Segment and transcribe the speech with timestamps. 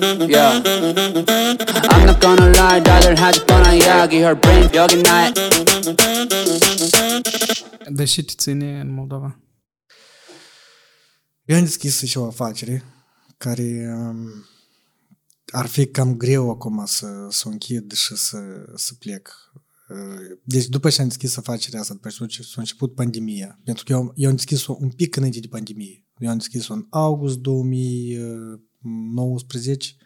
[0.00, 0.62] Yeah.
[1.92, 5.38] I'm not gonna lie, daughter had până Yagi, her brain yogi night.
[7.88, 9.40] De ce te ține în Moldova?
[11.44, 12.84] Eu am deschis și o afacere
[13.36, 14.46] care um,
[15.46, 18.38] ar fi cam greu acum să, să o închid și să,
[18.74, 19.30] să plec.
[19.88, 23.92] Uh, Deci după ce am deschis afacerea asta, după ce s-a început pandemia, pentru că
[23.92, 26.06] eu, eu am deschis-o un pic înainte de pandemie.
[26.18, 27.38] Eu am deschis-o în august
[28.82, 29.96] 2019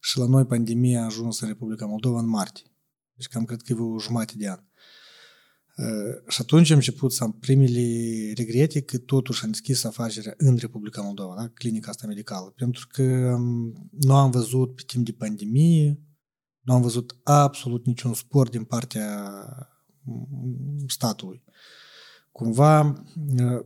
[0.00, 2.64] și la noi pandemia a ajuns în Republica Moldova în martie.
[3.14, 4.60] Deci cam cred că e o jumătate de an.
[5.76, 7.82] Uh, Și atunci am început să am primele
[8.34, 11.48] regrete că totuși am deschis afacerea în Republica Moldova, da?
[11.48, 16.00] clinica asta medicală, pentru că um, nu am văzut pe timp de pandemie,
[16.60, 19.32] nu am văzut absolut niciun sport din partea
[20.02, 21.42] mm, statului.
[22.32, 23.02] Cumva,
[23.40, 23.64] uh,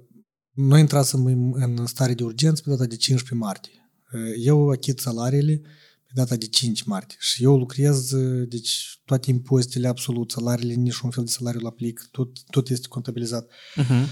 [0.53, 3.80] noi intrasem în- în stare de urgență pe data de 15 martie.
[4.13, 5.61] Uh, Eu achit salariile
[6.05, 11.11] pe data de 5 martie și eu lucrez, uh, deci toate impozitele absolut, salariile, niciun
[11.11, 13.51] fel de salariu la aplic, tot, tot este contabilizat.
[13.51, 14.07] Uh-huh.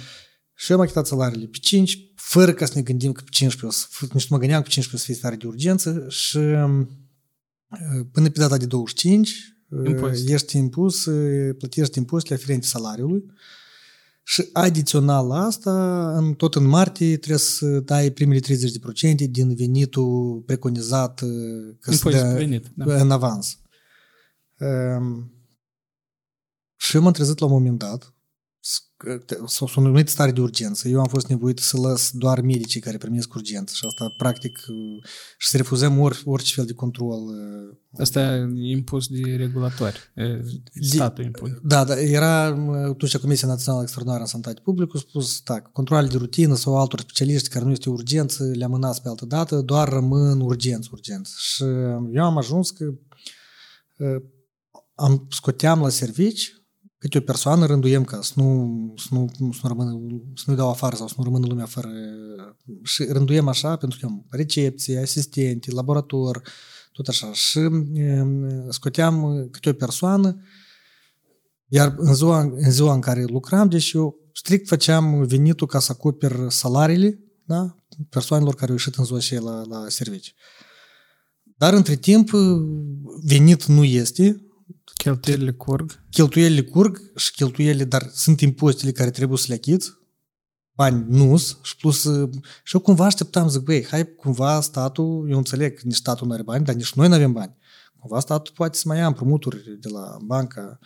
[0.54, 3.66] Și eu am achitat salariile pe 5, fără ca să ne gândim că pe 15
[3.66, 6.06] o să, nici nu mă gândeam că pe 15 o să fie stare de urgență
[6.08, 6.86] și uh,
[8.12, 9.30] până pe data de 25
[9.68, 10.28] uh, Impozit.
[10.28, 13.24] ești impus, uh, plătești impozitele aferente salariului
[14.30, 15.72] și adițional la asta,
[16.16, 18.42] în, tot în martie, trebuie să dai primele 30%
[19.30, 23.00] din venitul preconizat uh, că să Impozit dea pe venit, da.
[23.00, 23.58] în avans.
[24.58, 25.32] Um,
[26.76, 28.14] și eu m-am trezit la un moment dat,
[29.46, 30.88] sau s-a numit stare de urgență.
[30.88, 35.04] Eu am fost nevoit să las doar medicii care primesc urgență și asta, practic, uh,
[35.38, 37.20] și să refuzăm ori, orice fel de control.
[37.20, 38.20] uh, Asta
[38.56, 40.12] e impus de regulatori.
[40.14, 40.40] E,
[40.80, 41.58] Statul impune.
[41.62, 46.06] Da, da, era uh, atunci Comisia Națională Extraordinară în Sănătate Publică, a spus, da, controle
[46.06, 49.88] de rutină sau altor specialiști care nu este urgență, le amânați pe altă dată, doar
[49.88, 51.34] rămân urgenți, urgenți.
[51.38, 51.64] Și
[52.12, 52.84] eu am ajuns că
[53.96, 54.22] uh,
[54.94, 56.57] am scoteam la servici
[56.98, 60.00] câte o persoană rânduiem ca să nu, să nu, să nu, rămână,
[60.34, 61.90] să nu dau afară sau să nu rămână lumea fără...
[62.82, 66.42] Și rânduiem așa pentru că am recepție, asistente, laborator,
[66.92, 67.32] tot așa.
[67.32, 70.42] Și um, scoteam câte o persoană
[71.68, 75.92] iar în ziua, în ziua în care lucram, deci eu strict făceam venitul ca să
[75.92, 77.74] acoper salariile da?
[78.08, 80.34] persoanelor care au ieșit în ziua aceea la, la servici.
[81.56, 82.30] Dar între timp
[83.22, 84.47] venit nu este,
[84.96, 86.04] Cheltuielile curg.
[86.10, 89.92] cheltuielile curg și cheltuielile, dar sunt impozitele care trebuie să le achiți,
[90.72, 92.02] bani nu și plus
[92.64, 96.32] și eu cumva așteptam, zic, băi, hai cumva statul, eu înțeleg că nici statul nu
[96.32, 97.56] are bani, dar nici noi nu avem bani.
[97.98, 100.78] Cumva statul poate să mai ia împrumuturi de la banca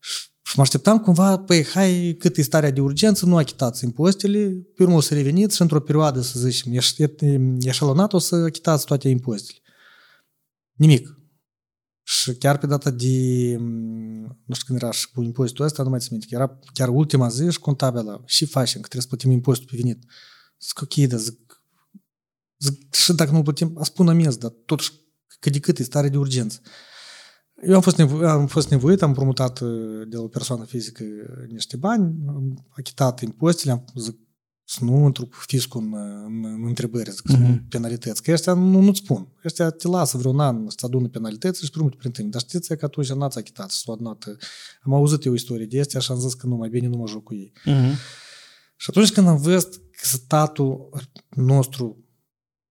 [0.00, 4.48] și și mă așteptam cumva, păi, hai, cât e starea de urgență, nu achitați impozitele,
[4.74, 7.10] pe urmă o să reveniți și într-o perioadă, să zicem, eș-
[7.60, 9.58] eșalonat, o să achitați toate impozitele.
[10.72, 11.20] Nimic.
[12.02, 13.56] Și chiar pe data de,
[14.44, 16.88] nu știu când era și cu impozitul ăsta, nu mai țin minte, că era chiar
[16.88, 18.22] ultima zi și contabila.
[18.24, 20.04] Și facem, că trebuie să plătim impozitul pe venit.
[20.60, 21.62] Zic, ok, dar zic,
[22.58, 24.92] zic și dacă nu plătim, spun amiz, dar totuși
[25.38, 26.60] cât de cât e stare de urgență.
[27.62, 31.04] Eu am fost, nevo- am fost nevoit, am împrumutat uh, de la o persoană fizică
[31.48, 34.16] niște bani, am achitat impozitele, am zic,
[34.72, 35.92] să nu intru cu fiscul în,
[36.24, 37.68] în, în întrebări, zic, să nu Mhm.
[37.68, 39.28] penalități, că ăștia nu, nu-ți spun.
[39.44, 42.28] Ăștia te lasă vreun an să adună penalități și primiți prin tine.
[42.28, 44.36] Dar știți că atunci n-ați achitat și s-au adunat.
[44.82, 47.06] Am auzit eu istorie de astea și am zis că nu, mai bine nu mă
[47.06, 47.52] joc cu ei.
[47.60, 47.94] Uh-huh.
[48.76, 50.88] Și atunci când am văzut că statul
[51.36, 52.04] nostru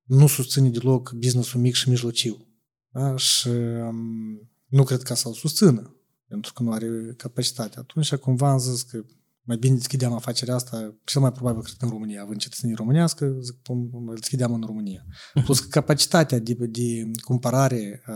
[0.03, 2.47] nu susține deloc businessul mic și mijlociu,
[2.89, 3.17] da?
[3.17, 5.95] și um, nu cred că să-l susțină,
[6.27, 9.03] pentru că nu are capacitate, atunci cumva am zis că
[9.43, 13.37] mai bine deschideam afacerea asta, cel mai probabil cred că în România, având cetățenie românească,
[13.39, 15.05] zic, pom- îl deschideam în România.
[15.43, 18.11] Plus că capacitatea de, de cumpărare a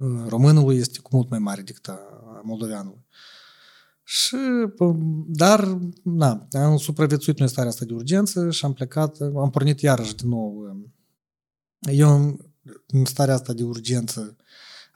[0.00, 1.98] a românului este cu mult mai mare decât a
[2.36, 3.04] a moldoveanului.
[4.04, 4.36] Și,
[4.76, 4.92] pă,
[5.26, 10.14] dar, na, am supraviețuit în starea asta de urgență și am plecat, am pornit iarăși
[10.14, 10.76] din nou.
[11.78, 12.36] Eu în-
[12.86, 14.36] în starea asta de urgență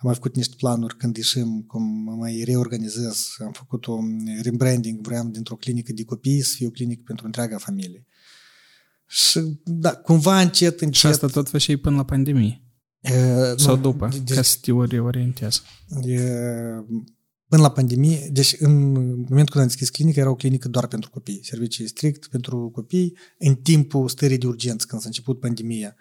[0.04, 5.00] am mai făcut niște planuri când ieșim, cum mă mai reorganizez, am făcut un rebranding,
[5.00, 8.06] vreau dintr-o clinică de copii să fie o clinică pentru întreaga familie.
[9.06, 10.94] Și, da, cumva încet, încet...
[11.00, 12.62] Și asta tot făceai până la pandemie.
[13.00, 13.10] e,
[13.56, 15.60] Sau nu, după, de- de- ca să te ori- orientezi.
[16.02, 16.20] E,
[17.48, 21.10] până la pandemie, deci în momentul când am deschis clinica, era o clinică doar pentru
[21.10, 25.96] copii, servicii strict pentru copii, în timpul stării de urgență, când s-a început pandemia.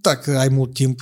[0.00, 1.00] Dacă ai mult timp,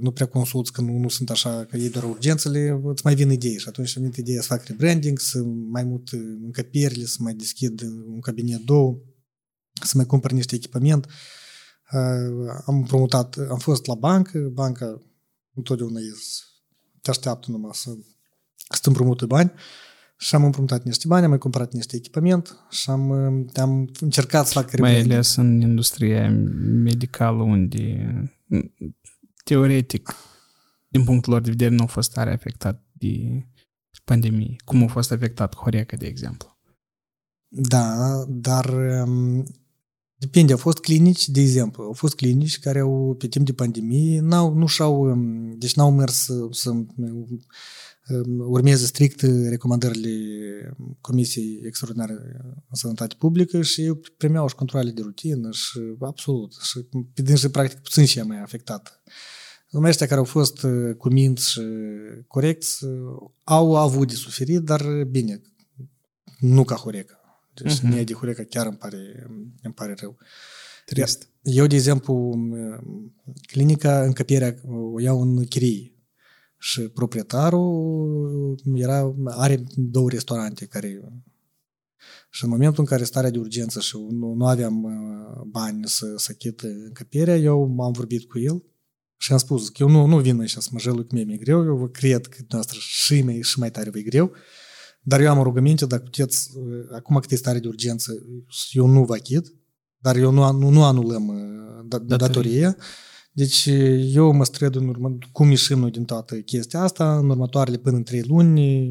[0.00, 3.30] nu prea consulți, că nu, nu sunt așa, că e doar urgențele, îți mai vin
[3.30, 6.08] idei și atunci am venit ideea să fac rebranding, să mai mut
[6.44, 8.98] încăpierile, să mai deschid un cabinet două,
[9.82, 11.06] să mai cumpăr niște echipament.
[11.92, 15.02] Uh, am împrumutat, am fost la bancă, banca
[15.54, 16.12] întotdeauna e,
[17.02, 17.90] te așteaptă numai să,
[18.56, 19.52] să te împrumute bani
[20.22, 24.46] și am împrumutat niște bani, am mai cumpărat niște echipament și am, uh, am încercat
[24.46, 26.30] să fac Mai ales în industria
[26.84, 28.06] medicală unde
[29.44, 30.14] teoretic
[30.88, 33.44] din punctul lor de vedere nu a fost tare afectat de
[34.04, 34.56] pandemie.
[34.64, 36.58] Cum a fost afectat Horeca, de exemplu?
[37.48, 38.68] Da, dar
[39.06, 39.44] um,
[40.14, 40.52] depinde.
[40.52, 44.54] Au fost clinici, de exemplu, au fost clinici care au, pe timp de pandemie, n-au,
[44.54, 46.70] nu și-au, um, deci n-au mers să, să
[48.08, 50.10] um, urmeze strict recomandările
[51.00, 52.12] Comisiei Extraordinare
[52.68, 56.52] în Sănătate Publică și primeau și controle de rutină și absolut.
[56.62, 59.02] Și pe din și practic puțin și mai afectat.
[59.70, 60.66] Numai ăștia care au fost
[60.98, 61.60] cuminți și
[62.26, 62.84] corecți
[63.44, 65.40] au avut de suferit, dar bine,
[66.38, 67.16] nu ca Horeca.
[67.54, 67.82] Deci uh-huh.
[67.82, 69.26] mie de Horeca chiar îmi pare,
[69.62, 70.16] îmi pare rău.
[70.84, 71.28] Trist.
[71.42, 72.34] Eu, de exemplu,
[73.46, 74.56] clinica încăpierea
[74.92, 75.91] o iau în chirie
[76.64, 81.12] și proprietarul era, are două restaurante care
[82.30, 84.86] și în momentul în care starea de urgență și nu, nu aveam
[85.46, 88.64] bani să, să chit încăperea, eu m-am vorbit cu el
[89.16, 91.36] și am spus că eu nu, nu vin aici să mă jălui că mie mi-e
[91.36, 94.32] greu, eu vă cred că noastră și mai, și mai tare vă greu,
[95.00, 96.50] dar eu am o rugăminte, dacă puteți,
[96.92, 98.12] acum cât e stare de urgență,
[98.72, 99.54] eu nu vă achit,
[99.98, 101.32] dar eu nu, nu, nu anulăm
[101.86, 102.76] da, datoria.
[103.32, 103.68] Deci
[104.12, 107.96] eu mă străd în urmă, cum ieșim noi din toată chestia asta, în următoarele până
[107.96, 108.90] în trei luni,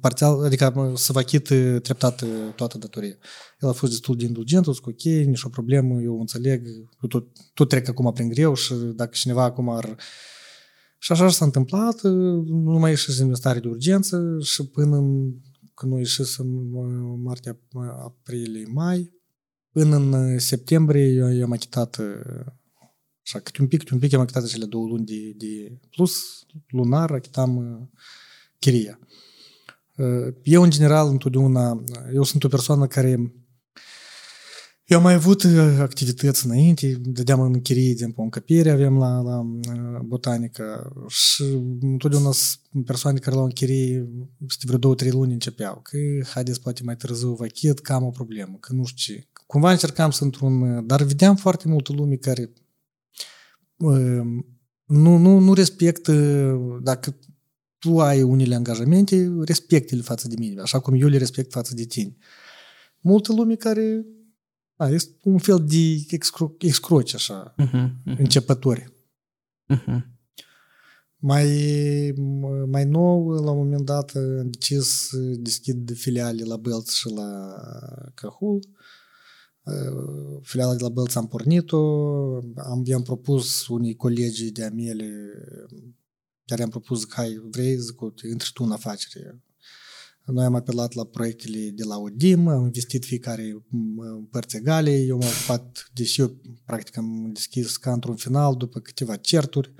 [0.00, 1.46] parțial, adică să vă achit
[1.82, 2.24] treptat
[2.56, 3.16] toată datoria.
[3.60, 6.66] El a fost destul de indulgent, a ok, nicio problemă, eu înțeleg,
[7.08, 9.96] tot, tot trec acum prin greu și dacă cineva acum ar...
[10.98, 15.34] Și așa s-a întâmplat, nu mai ieșim în stare de urgență și până în,
[15.74, 16.68] când noi ieșim
[17.22, 17.60] martie,
[18.04, 19.12] aprilie, mai,
[19.70, 22.00] până în septembrie eu, eu am achitat
[23.24, 26.46] Așa, câte un pic, câte un pic am achitat cele două luni de, de plus,
[26.68, 27.88] lunar achitam uh,
[28.58, 28.98] chiria.
[29.96, 31.84] Uh, eu, în general, întotdeauna,
[32.14, 33.32] eu sunt o persoană care
[34.84, 35.44] eu am mai avut
[35.78, 39.42] activități înainte, dădeam în chirie, de exemplu, încăpere aveam la, la
[40.04, 41.42] botanică și
[41.80, 44.08] întotdeauna sunt persoane care la închirie
[44.46, 45.98] peste vreo două, trei luni începeau, că
[46.28, 49.26] haideți poate mai târziu vă chit, că am o problemă, că nu știu ce.
[49.46, 50.86] Cumva încercam să într-un...
[50.86, 52.52] Dar vedeam foarte multă lume care
[54.86, 56.12] nu, nu, nu respectă,
[56.82, 57.16] dacă
[57.78, 61.84] tu ai unele angajamente, respecte-le față de mine, așa cum eu le respect față de
[61.84, 62.16] tine.
[63.00, 64.06] Multă lume care
[64.76, 68.18] a, este un fel de excro, excroci, așa, uh-huh, uh-huh.
[68.18, 68.92] începători.
[69.74, 70.10] Uh-huh.
[71.16, 71.46] Mai,
[72.66, 77.54] mai nou, la un moment dat, am decis să deschid filiale la Bălț și la
[78.14, 78.54] Cahul.
[78.54, 78.68] Uh,
[80.42, 81.78] filiala de la Bălți am pornit-o,
[82.56, 85.30] am, i-am propus unii colegi de-a mele,
[86.44, 87.98] chiar i-am propus, hai, vrei, zic,
[88.30, 89.42] intri tu în afacere.
[90.24, 93.64] Noi am apelat la proiectele de la ODIM, am investit fiecare
[93.96, 98.80] în părți egale, eu m-am ocupat, deși eu practic am deschis ca într-un final, după
[98.80, 99.72] câteva certuri,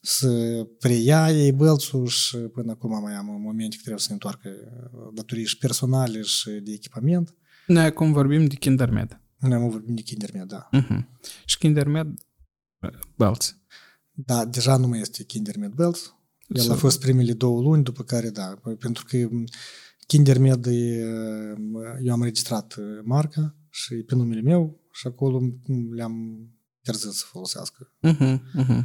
[0.00, 4.50] să preia ei bălțul și până acum mai am momente că trebuie să ne întoarcă
[5.14, 7.34] datorii și personale și de echipament.
[7.66, 9.20] Noi acum vorbim de Kindermed.
[9.38, 10.68] Noi acum vorbim de Kindermed, da.
[10.72, 11.04] Uh-huh.
[11.44, 12.14] Și Kindermed
[13.16, 13.56] Belts.
[14.12, 16.14] Da, deja nu mai este Kindermed Belts.
[16.48, 19.28] El so, a fost primele două luni, după care, da, pentru că
[20.06, 20.66] Kindermed,
[22.02, 25.40] eu am registrat marca și pe numele meu și acolo
[25.94, 26.14] le-am
[26.76, 27.92] interzis să folosească.
[28.02, 28.84] Uh-huh, uh-huh.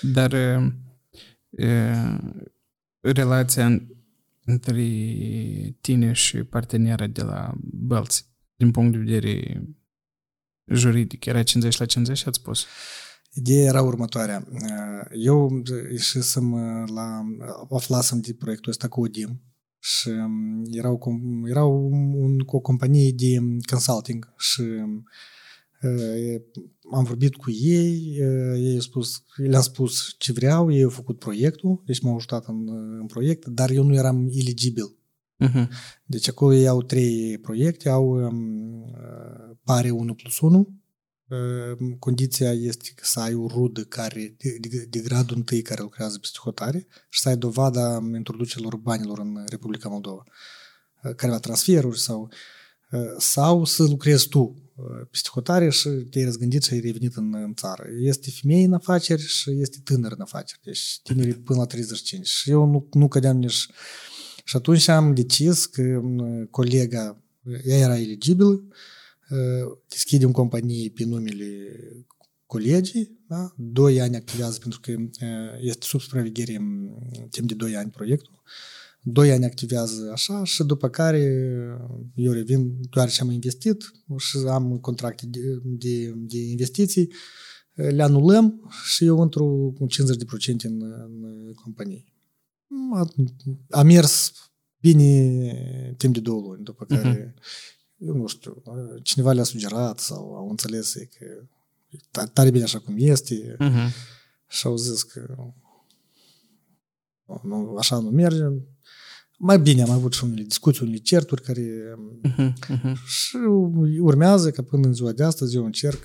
[0.00, 0.32] Dar
[1.50, 2.18] uh,
[3.00, 3.88] relația
[4.44, 4.82] între
[5.80, 9.62] tine și partenera de la Bălți, din punct de vedere
[10.66, 11.24] juridic?
[11.24, 12.66] Era 50 la 50, ați spus?
[13.32, 14.46] Ideea era următoarea.
[15.12, 16.54] Eu ieșisem
[16.94, 17.22] la...
[17.70, 19.42] aflasem de proiectul ăsta cu ODIM
[19.78, 20.10] și
[20.70, 23.38] erau, erau un, cu o companie de
[23.70, 24.62] consulting și
[26.92, 28.16] am vorbit cu ei,
[28.56, 32.68] ei au spus, le-am spus ce vreau, ei au făcut proiectul, deci m-au ajutat în,
[33.00, 34.96] în proiect, dar eu nu eram eligibil.
[35.38, 35.68] Uh-huh.
[36.04, 38.94] Deci acolo ei au trei proiecte, au um,
[39.64, 40.68] pare 1 plus 1,
[41.28, 46.18] uh, condiția este să ai o rudă care, de, de, de gradul întâi care lucrează
[46.18, 50.22] pe hotare și să ai dovada introducerilor banilor în Republica Moldova,
[51.02, 52.28] uh, care la transferuri sau
[52.90, 54.63] uh, sau să lucrezi tu
[55.10, 57.84] psihotare și te-ai răzgândit și ai revenit în, în țară.
[58.00, 60.60] Este femeie în afaceri și este tânăr în afaceri.
[60.62, 62.26] Deci tinerii până la 35.
[62.26, 63.66] Și eu nu, nu cădeam nici...
[64.44, 66.00] Și atunci am decis că
[66.50, 67.22] colega,
[67.64, 68.48] ea era eligibilă,
[69.30, 71.46] uh, deschidem companie pe numele
[72.46, 73.54] colegii, da?
[73.56, 76.90] doi ani activează pentru că uh, este sub supraveghere în
[77.30, 78.42] timp de doi ani proiectul,
[79.06, 81.22] doi ani activează așa și după care
[82.14, 87.12] eu revin doar ce am investit și am contracte de, de, de investiții,
[87.74, 89.88] le anulăm și eu intru cu 50%
[90.62, 92.04] în, în companie.
[92.94, 93.08] A,
[93.70, 94.32] a mers
[94.80, 97.42] bine timp de două luni, după care, uh-huh.
[97.96, 98.62] eu nu știu,
[99.02, 101.46] cineva le-a sugerat sau au înțeles că
[102.32, 103.92] tare bine așa cum este uh-huh.
[104.48, 105.36] și au zis că
[107.42, 108.44] nu, așa nu merge.
[109.38, 112.94] Mai bine am avut și unele discuții, unele certuri care uh-huh, uh-huh.
[113.06, 113.36] și
[114.00, 116.04] urmează că până în ziua de astăzi eu încerc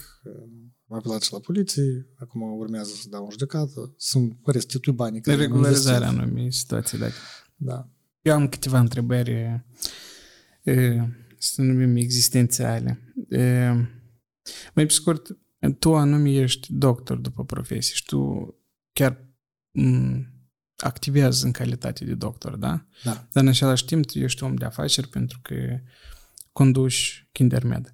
[0.89, 5.21] am apelat și la poliție, acum urmează să dau o judecată, să-mi restitui banii.
[5.23, 7.13] Regularizarea anumii situații, dacă.
[7.55, 7.89] Da.
[8.21, 9.63] Eu am câteva întrebări,
[11.37, 13.13] să numim existențiale.
[14.73, 15.37] Mai pe scurt,
[15.79, 18.53] tu anume ești doctor după profesie și tu
[18.93, 19.27] chiar
[20.79, 22.85] activează în calitate de doctor, da?
[23.03, 23.27] Da.
[23.31, 25.79] Dar în același timp tu ești om de afaceri pentru că
[26.51, 27.93] conduci Kindermed.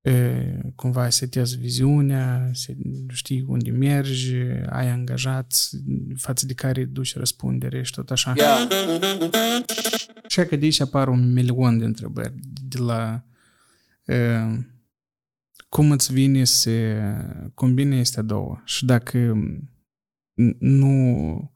[0.00, 2.76] E, cumva setezi viziunea, se,
[3.08, 4.34] știi unde mergi,
[4.66, 5.54] ai angajat
[6.16, 8.32] față de care duci răspundere și tot așa.
[8.36, 8.68] Yeah.
[10.28, 13.24] Și că de aici apar un milion de întrebări de la
[14.04, 14.40] e,
[15.68, 16.70] cum îți vine să
[17.54, 19.34] combine astea două și dacă
[20.58, 21.54] nu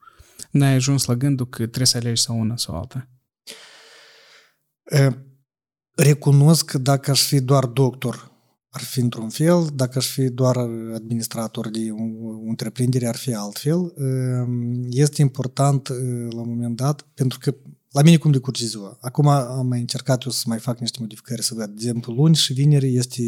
[0.50, 3.08] n-ai ajuns la gândul că trebuie să alegi sau una sau alta?
[5.94, 8.30] Recunosc că dacă aș fi doar doctor,
[8.70, 10.56] ar fi într-un fel, dacă aș fi doar
[10.94, 13.94] administrator de o întreprindere, ar fi altfel.
[14.90, 15.88] Este important
[16.30, 17.54] la un moment dat, pentru că
[17.90, 18.98] la mine cum decurge ziua.
[19.00, 21.66] Acum am mai încercat eu să mai fac niște modificări, să văd.
[21.66, 23.22] De exemplu, luni și vineri este,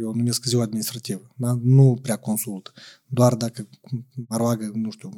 [0.00, 1.34] eu numesc ziua administrativă.
[1.36, 1.58] Da?
[1.62, 2.72] Nu prea consult.
[3.06, 3.68] Doar dacă
[4.28, 5.10] mă roagă, nu știu,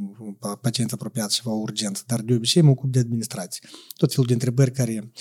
[0.61, 2.05] pacienți apropiați ceva urgent.
[2.07, 3.69] Dar de obicei mă ocup de administrație.
[3.97, 5.13] Tot felul de întrebări care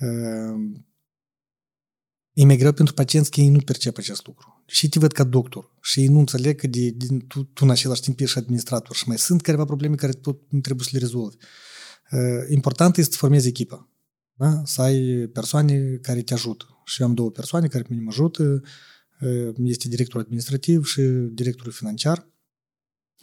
[0.00, 0.80] uh,
[2.32, 4.62] e mai greu pentru pacienți că ei nu percep acest lucru.
[4.66, 7.70] Și te văd ca doctor și ei nu înțeleg că de, de, tu, tu în
[7.70, 10.98] același timp ești administrator și mai sunt careva probleme care tu nu trebuie să le
[10.98, 11.36] rezolvi.
[11.36, 11.42] Uh,
[12.48, 13.88] important este să formezi echipa.
[14.34, 14.62] Da?
[14.64, 16.66] Să ai persoane care te ajută.
[16.84, 18.62] Și eu am două persoane care mă ajută.
[19.20, 21.00] Uh, este directorul administrativ și
[21.32, 22.28] directorul financiar.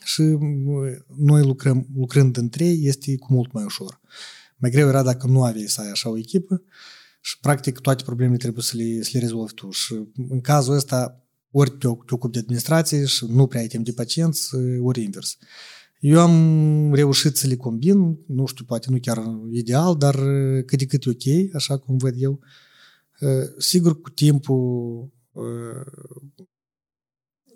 [0.04, 4.00] Și uh, noi lucrăm, lucrând între ei este cu mult mai ușor.
[4.58, 6.64] Mai greu era dacă nu aveai să ai așa o echipă
[7.22, 9.70] și practic toate problemele trebuie să le, să le rezolvi tu.
[9.70, 9.94] Și
[10.30, 13.92] în cazul ăsta ori te, te ocupi de administrație și nu prea ai timp de
[13.92, 15.38] pacienți, ori invers.
[16.01, 20.15] Eu am reușit să le combin, nu știu, poate nu chiar ideal, dar
[20.65, 22.39] cât de cât e ok, așa cum văd eu.
[23.58, 25.10] Sigur, cu timpul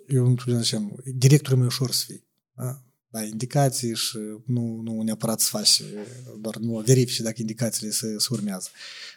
[0.06, 0.78] eu nu știu ce
[1.14, 2.24] directorul meu ușor să fie.
[2.54, 2.82] Da?
[3.10, 5.82] da, indicații și nu, nu neapărat să faci,
[6.40, 8.68] doar nu verifici dacă indicațiile se, se urmează.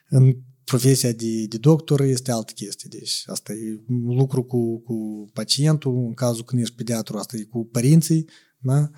[0.09, 2.89] În profesia de, de doctor este altă chestie.
[2.91, 7.65] Deci asta e lucru cu, cu pacientul, în cazul când ești pediatru, asta e cu
[7.65, 8.25] părinții,
[8.62, 8.89] da?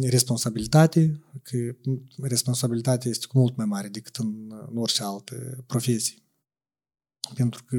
[0.00, 1.56] responsabilitate, că
[2.22, 6.14] responsabilitatea este cu mult mai mare decât în, în orice altă profesie.
[7.34, 7.76] Pentru că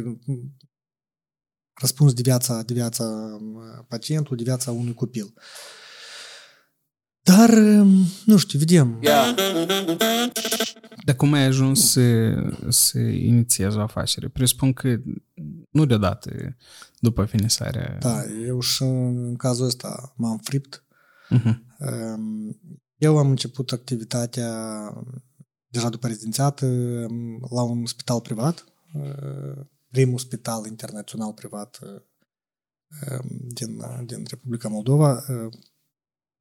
[1.82, 3.38] răspuns de viața, de viața
[3.88, 5.34] pacientului, de viața unui copil.
[7.42, 7.60] Dar,
[8.26, 8.98] nu știu, vedem.
[9.02, 9.36] Yeah.
[11.06, 12.34] Dar cum ai ajuns să,
[12.70, 14.28] să inițiezi o afacere?
[14.28, 14.98] Presupun că
[15.70, 16.56] nu deodată
[17.00, 17.98] după finisarea...
[18.00, 20.84] Da, eu și în cazul ăsta m-am fript.
[21.36, 21.60] Uh-huh.
[22.98, 24.54] Eu am început activitatea
[25.68, 26.62] deja după rezidențiat
[27.50, 28.66] la un spital privat,
[29.90, 31.80] primul spital internațional privat
[33.54, 35.24] din, din Republica Moldova,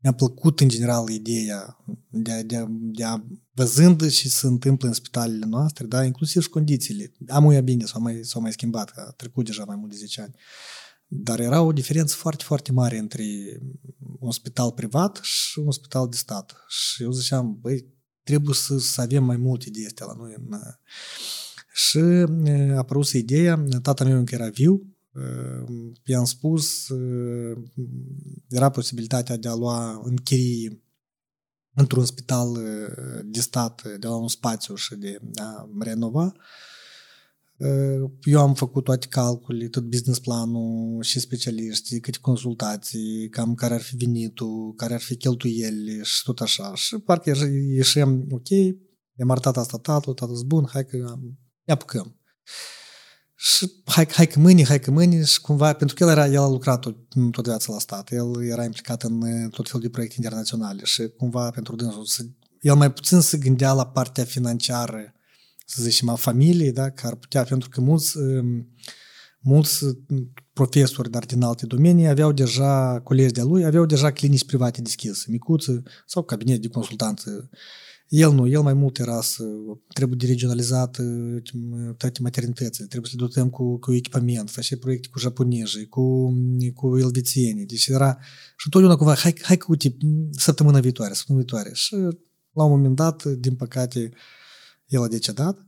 [0.03, 1.77] mi-a plăcut în general ideea
[2.09, 6.43] de a, de a, de a văzând și se întâmplă în spitalele noastre, da, inclusiv
[6.43, 7.13] și condițiile.
[7.29, 9.97] Am uia bine, s-au mai, s-au mai schimbat, că a trecut deja mai mult de
[9.97, 10.35] 10 ani.
[11.07, 13.25] Dar era o diferență foarte, foarte mare între
[14.19, 16.65] un spital privat și un spital de stat.
[16.69, 17.87] Și eu ziceam, băi,
[18.23, 20.35] trebuie să, să avem mai multe de astea la noi.
[20.37, 20.61] În...
[21.73, 21.99] Și
[22.73, 24.90] a apărut ideea, tata meu încă era viu,
[26.05, 26.87] i-am spus,
[28.49, 30.83] era posibilitatea de a lua în chirie
[31.75, 32.59] într-un spital
[33.25, 36.33] de stat, de la un spațiu și de a renova.
[38.23, 43.81] Eu am făcut toate calculele, tot business planul și specialiști, câte consultații, cam care ar
[43.81, 46.75] fi venitul, care ar fi cheltuielile și tot așa.
[46.75, 47.31] Și parcă
[47.75, 51.19] ieșim, ok, i-am arătat asta tatăl, tatăl bun, hai că
[51.65, 52.21] ne apucăm.
[53.43, 56.41] Și hai, hai că mâine, hai că mâine și cumva, pentru că el, era, el
[56.41, 56.97] a lucrat tot,
[57.31, 61.09] tot viața la stat, el era implicat în uh, tot felul de proiecte internaționale și
[61.09, 62.23] cumva pentru dânsul, să,
[62.61, 65.15] el mai puțin se gândea la partea financiară,
[65.67, 68.69] să zicem, a familiei, da, care ar putea, pentru că mulți, um,
[69.39, 69.85] mulți
[70.53, 75.25] profesori, dar din alte domenii, aveau deja, colegi de-a lui, aveau deja clinici private deschise,
[75.29, 77.51] micuțe, sau cabinet de consultanță
[78.11, 79.45] el nu, el mai mult era să
[79.95, 81.01] trebuie de regionalizat
[81.97, 86.33] toate maternitățile, trebuie să le dotăm cu, cu echipament, face proiecte cu japonezi, cu,
[86.75, 87.67] cu elvețieni.
[87.67, 88.19] Deci era
[88.57, 89.97] și totdeauna cumva, hai, hai că uite,
[90.31, 91.75] săptămâna viitoare, săptămâna viitoare.
[91.75, 91.95] Și
[92.53, 94.13] la un moment dat, din păcate,
[94.87, 95.67] el a decedat.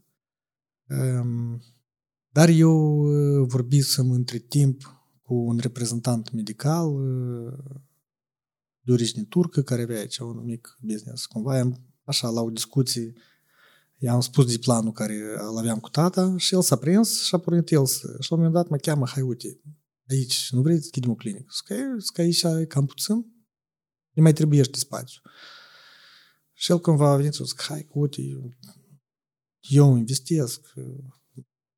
[2.28, 3.02] Dar eu
[3.44, 6.90] vorbisem între timp cu un reprezentant medical
[8.80, 11.26] de origine turcă care avea aici un mic business.
[11.26, 13.12] Cumva am așa, la o discuție,
[13.99, 17.38] i-am spus de planul care îl aveam cu tata și el s-a prins și a
[17.38, 18.16] pornit el să...
[18.21, 19.61] Și la un moment dat mă cheamă, hai uite,
[20.11, 21.52] aici, nu vrei să deschidem o clinică?
[22.00, 23.26] Zic că aici e cam puțin,
[24.11, 25.21] ne mai trebuie spațiu.
[26.52, 28.23] Și el cumva a venit și zic, hai, uite,
[29.61, 30.61] eu investesc,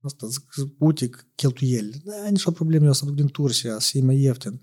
[0.01, 0.43] asta, zic,
[0.79, 2.01] uite, cheltuieli.
[2.05, 4.61] Da, nici o problemă, eu să duc din Turcia, să mai ieftin.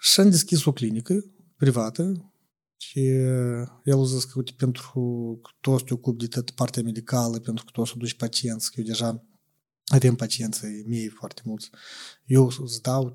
[0.00, 1.24] Și am deschis o clinică
[1.56, 2.32] privată,
[2.76, 3.00] și
[3.84, 4.90] el a zis că, uite, pentru
[5.42, 7.94] că tu o să te ocupi de tot partea medicală, pentru că tu o să
[7.96, 9.24] duci pacienți, că eu deja
[9.86, 11.70] avem pacienți mei foarte mulți.
[12.24, 13.14] Eu îți dau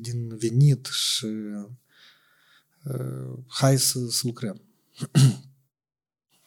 [0.00, 1.26] din venit și
[2.84, 4.62] uh, hai să, să lucrăm.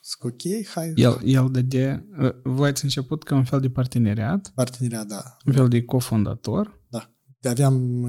[0.04, 0.94] Zic, ok, hai.
[0.96, 2.04] El, el de
[2.44, 4.52] voi ați început ca un fel de parteneriat?
[4.56, 5.38] Parteneriat, da.
[5.46, 6.80] Un fel de cofondator?
[6.90, 7.14] Da.
[7.44, 8.06] Aveam,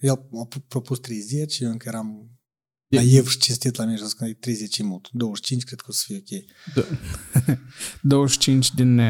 [0.00, 2.35] el a propus 30, eu încă eram
[2.88, 5.08] Naiv și cinstit la mine și zic că 30 e mult.
[5.12, 6.44] 25 cred că o să fie ok.
[8.00, 9.00] 25 din,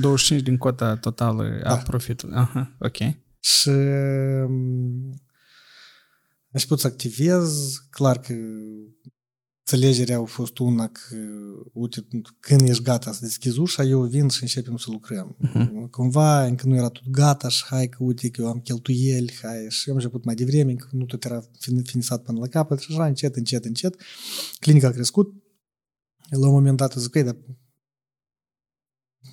[0.00, 1.70] 25 din cota totală da.
[1.70, 2.36] a profitului.
[2.36, 2.96] Aha, ok.
[3.40, 3.70] Și
[6.52, 7.76] aș pot să activez.
[7.90, 8.34] Clar că
[9.70, 11.16] înțelegerea a fost una că,
[11.72, 12.06] uite,
[12.40, 15.36] când ești gata să deschizi ușa, eu vin și începem să lucrăm.
[15.40, 15.90] Uh-huh.
[15.90, 19.66] Cumva, încă nu era tot gata și hai că, uite, că eu am cheltuieli, hai,
[19.68, 21.48] și eu am început mai devreme, că nu tot era
[21.84, 24.00] finisat până la capăt și așa, încet, încet, încet.
[24.58, 25.34] Clinica a crescut.
[26.30, 27.36] La un moment dat zic, dar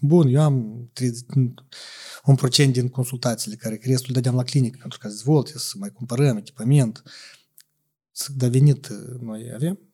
[0.01, 1.25] bun, eu am 30,
[2.25, 5.89] un procent din consultațiile care restul dădeam la clinică pentru ca să dezvolte, să mai
[5.89, 7.03] cumpărăm echipament.
[8.11, 8.87] Să da venit
[9.19, 9.92] noi avem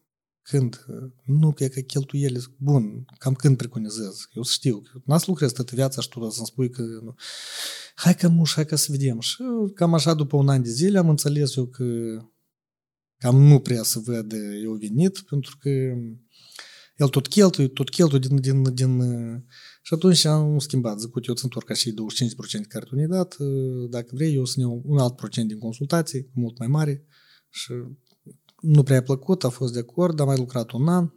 [0.49, 0.85] când,
[1.25, 5.75] nu, că e că cheltuieli, bun, cam când preconizez, eu știu, n să lucrez toată
[5.75, 7.15] viața și tu să-mi spui că, nu.
[7.95, 9.19] hai că muș, hai că să vedem.
[9.19, 11.85] Și cam așa, după un an de zile, am înțeles eu că
[13.17, 14.33] cam nu prea să văd
[14.63, 15.69] eu venit, pentru că
[16.95, 19.01] el tot cheltuie, tot cheltuie din, din, din
[19.81, 21.93] și atunci am schimbat, zic, eu îți întorc și
[22.63, 23.35] 25% care tu ne-ai dat,
[23.89, 27.05] dacă vrei, eu să ne iau un alt procent din consultații, mult mai mare,
[27.49, 27.73] și
[28.61, 31.09] nu prea a plăcut, a fost de acord, am mai lucrat un an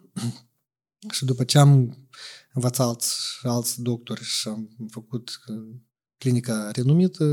[1.14, 1.96] și după ce am
[2.52, 5.30] învățat alți, alți doctori și am făcut
[6.22, 7.24] clinica renumită,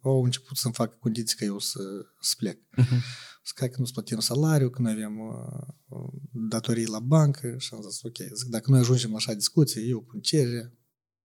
[0.00, 1.80] au început să-mi facă condiții ca eu să,
[2.20, 2.58] să plec.
[2.58, 3.00] Uh-huh.
[3.46, 6.12] Zic, că nu-ți plătim salariu, că noi avem uh,
[6.48, 10.02] datorii la bancă și am zis, ok, zic, dacă noi ajungem la așa discuție, eu
[10.02, 10.78] pun cerere,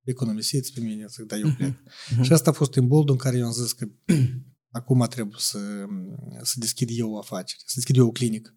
[0.03, 1.73] economisiți pe mine, zic, da, eu plec.
[1.73, 2.21] Uh-huh.
[2.21, 3.88] Și asta a fost imboldul în care eu am zis că
[4.75, 5.59] acum trebuie să,
[6.41, 8.55] să deschid eu o afacere, să deschid eu o clinică.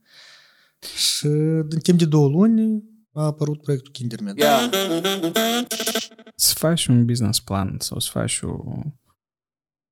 [0.97, 1.27] Și
[1.69, 4.37] în timp de două luni a apărut proiectul Kindermed.
[4.37, 4.71] Yeah.
[6.37, 8.57] Să faci un business plan sau să faci o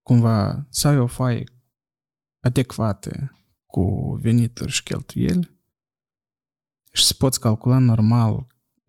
[0.03, 1.45] cumva, să ai o foaie
[2.41, 5.61] adecvată cu venituri și cheltuieli
[6.93, 8.47] și să poți calcula normal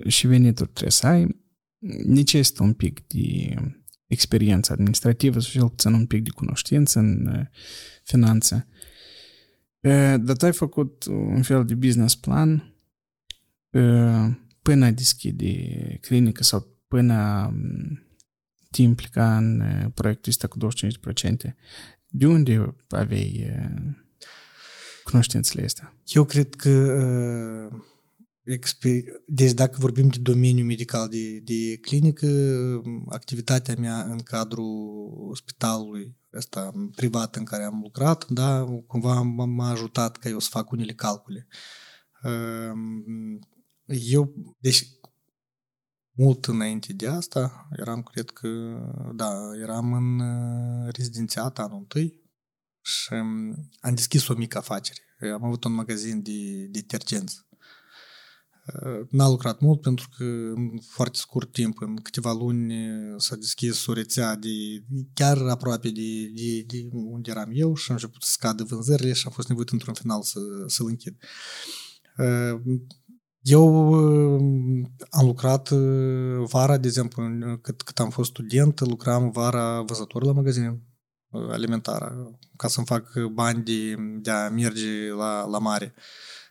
[0.08, 1.45] și venituri trebuie să ai,
[2.06, 3.56] necesită un pic de
[4.08, 7.46] experiență administrativă sau cel puțin un pic de cunoștință în uh,
[8.04, 8.67] finanțe.
[10.20, 12.74] Dar tu ai făcut un fel de business plan
[14.62, 18.04] până a deschide clinică sau până um,
[18.72, 21.56] te implica în uh, proiectul ăsta cu 25%.
[22.08, 23.82] De unde aveai uh,
[25.04, 25.93] cunoștințele astea?
[26.06, 26.70] Eu cred că
[29.26, 32.28] deci dacă vorbim de domeniul medical, de, de clinică,
[33.10, 40.18] activitatea mea în cadrul spitalului ăsta privat în care am lucrat, da, cumva m-a ajutat
[40.18, 41.48] ca eu să fac unele calcule.
[42.24, 43.40] Ehm,
[43.86, 44.88] eu, deci,
[46.12, 48.50] mult înainte de asta, eram, cred că,
[49.16, 52.22] da, eram în uh, rezidențiat anul întâi
[52.82, 53.14] și
[53.80, 55.00] am deschis o mică afacere.
[55.34, 57.47] Am avut un magazin de detergenți
[59.10, 60.23] N-a lucrat mult pentru că
[60.56, 62.73] în foarte scurt timp, în câteva luni,
[63.17, 64.49] s-a deschis o rețea de
[65.13, 69.23] chiar aproape de, de, de unde eram eu și am început să scadă vânzările și
[69.25, 71.17] am fost nevoit într-un final să, să-l închid.
[73.41, 73.93] Eu
[75.10, 75.69] am lucrat
[76.49, 77.23] vara, de exemplu,
[77.62, 80.82] cât, cât am fost student, lucram vara văzător la magazin
[81.32, 85.93] alimentară ca să-mi fac bani de, de a merge la, la mare.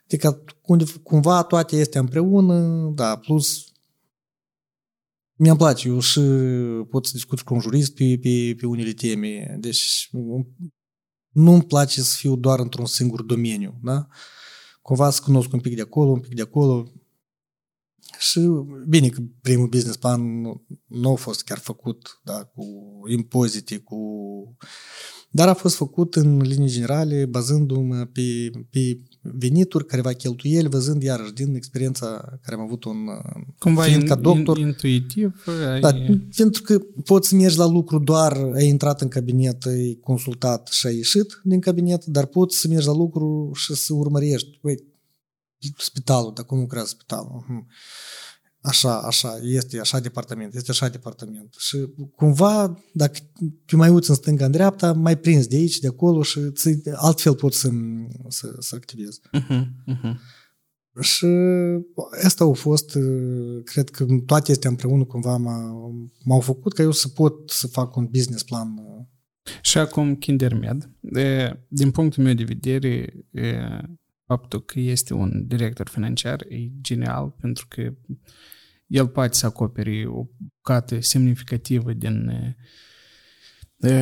[0.07, 0.45] Adică
[1.03, 3.65] cumva toate este împreună, da, plus
[5.39, 6.21] mi-am place, eu și
[6.91, 10.11] pot să discut cu un jurist pe, pe, pe unele teme, deci
[11.29, 14.07] nu-mi place să fiu doar într-un singur domeniu, da?
[14.83, 16.93] Cumva să cunosc un pic de acolo, un pic de acolo,
[18.19, 18.41] și
[18.89, 20.43] bine că primul business plan
[20.87, 22.65] nu a fost chiar făcut da, cu
[23.09, 23.97] impozite, cu...
[25.31, 29.03] dar a fost făcut în linii generale, bazându-mă pe, pe
[29.35, 32.07] venituri, careva cheltuieli, văzând iarăși din experiența
[32.43, 32.97] care am avut un
[33.59, 34.59] Cumva fiind in, ca doctor.
[34.59, 35.45] In, intuitiv.
[35.73, 35.81] Ai...
[35.81, 35.93] Da,
[36.37, 40.87] pentru că poți să mergi la lucru doar, ai intrat în cabinet, ai consultat și
[40.87, 44.59] ai ieșit din cabinet, dar poți să mergi la lucru și să urmărești.
[44.63, 44.85] Uite,
[45.79, 47.45] spitalul, dar cum lucrează spitalul?
[48.67, 51.55] Așa, așa, este așa departament, este așa departament.
[51.59, 51.77] Și
[52.15, 53.19] cumva, dacă
[53.65, 56.41] te mai uiți în stânga, în dreapta, mai prins de aici, de acolo și
[56.95, 57.71] altfel poți să,
[58.29, 59.21] să, să activezi.
[59.21, 59.63] Uh-huh,
[59.95, 60.15] uh-huh.
[61.01, 61.27] Și
[62.25, 62.99] asta au fost,
[63.65, 65.37] cred că toate astea împreună cumva
[66.25, 68.75] m-au făcut ca eu să pot să fac un business plan.
[69.63, 70.91] Și acum Kindermed,
[71.69, 73.15] din punctul meu de vedere,
[74.27, 77.95] faptul că este un director financiar e genial pentru că
[78.87, 82.31] el poate să acopere o bucată semnificativă din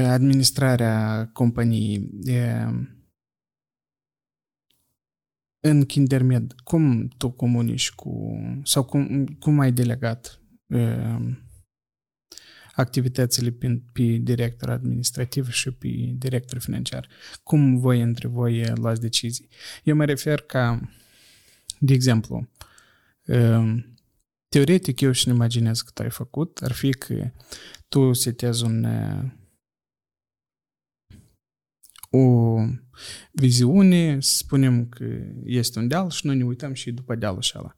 [0.06, 2.10] administrarea companiei.
[5.60, 8.32] În Kindermed, cum tu comunici cu,
[8.64, 10.40] sau cum, cum ai delegat
[12.74, 17.08] activitățile pe, pe director administrativ și pe director financiar.
[17.42, 19.48] Cum voi între voi luați decizii?
[19.82, 20.90] Eu mă refer ca,
[21.78, 22.48] de exemplu,
[23.24, 23.93] um,
[24.54, 27.30] teoretic eu și-mi imaginez că tu ai făcut, ar fi că
[27.88, 28.86] tu setezi un
[32.10, 32.56] o
[33.32, 35.04] viziune, spunem că
[35.44, 37.76] este un deal și noi ne uităm și după dealul ăla.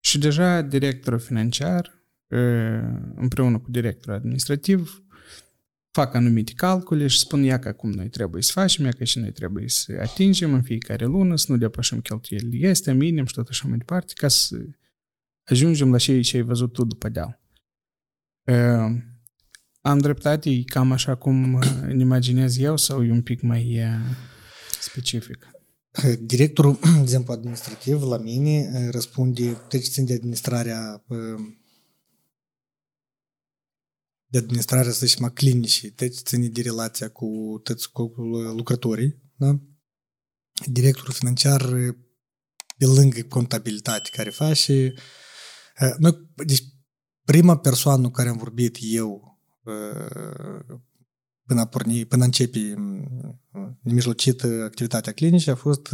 [0.00, 2.02] Și deja directorul financiar
[3.14, 5.02] împreună cu directorul administrativ,
[5.90, 9.18] fac anumite calcule și spun ia că acum noi trebuie să facem, ia că și
[9.18, 13.48] noi trebuie să atingem în fiecare lună, să nu depășim cheltuielile este minim și tot
[13.48, 14.56] așa mai departe, ca să
[15.46, 17.40] ajungem la ce, ce ai văzut tu după deal.
[19.80, 23.80] Am dreptate, e cam așa cum îmi imaginez eu sau e un pic mai
[24.80, 25.50] specific?
[26.20, 31.04] Directorul, de exemplu, administrativ la mine răspunde, deci țin de administrarea
[34.28, 38.02] de administrare, să zicem, a clinicii, deci ține de relația cu, toți, cu
[38.56, 39.58] lucrătorii, da?
[40.64, 41.62] directorul financiar
[42.78, 44.94] pe lângă contabilitate care face.
[45.98, 46.62] Noi, deci,
[47.24, 49.38] prima persoană cu care am vorbit eu
[51.46, 52.74] până a porni, până a începe
[53.80, 55.88] nemijlocit activitatea clinică a fost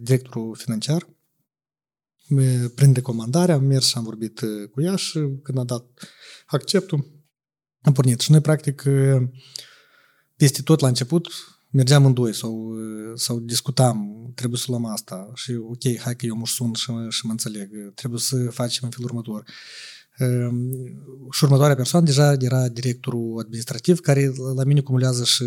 [0.00, 1.08] directorul financiar.
[2.74, 4.40] Prin recomandare am mers și am vorbit
[4.72, 5.84] cu ea și când a dat
[6.46, 7.24] acceptul,
[7.80, 8.20] am pornit.
[8.20, 8.82] Și noi, practic,
[10.36, 11.28] peste tot la început,
[11.70, 12.74] mergeam în doi sau,
[13.14, 17.26] sau discutam, trebuie să luăm asta și ok, hai că eu mă sun și, și
[17.26, 19.44] mă înțeleg, trebuie să facem în felul următor.
[21.30, 25.44] Și următoarea persoană deja era directorul administrativ care la mine cumulează și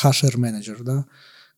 [0.00, 1.06] HR manager, da?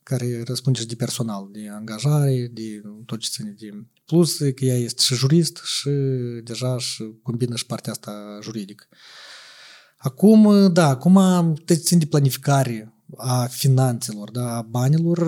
[0.02, 3.86] care răspunde și de personal, de angajare, de tot ce ține de...
[4.06, 5.90] Plus că ea este și jurist și
[6.44, 8.86] deja și combină și partea asta juridică.
[9.96, 15.26] Acum, da, acum țin de planificare a finanțelor, da, a banilor,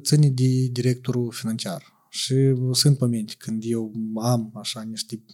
[0.00, 1.92] ține de directorul financiar.
[2.08, 2.34] Și
[2.72, 3.92] sunt momente când eu
[4.22, 5.24] am așa niște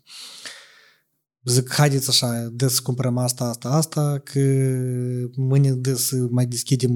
[1.45, 4.41] zic, haideți așa, de să cumpărăm asta, asta, asta, că
[5.37, 6.95] mâine de să mai deschidem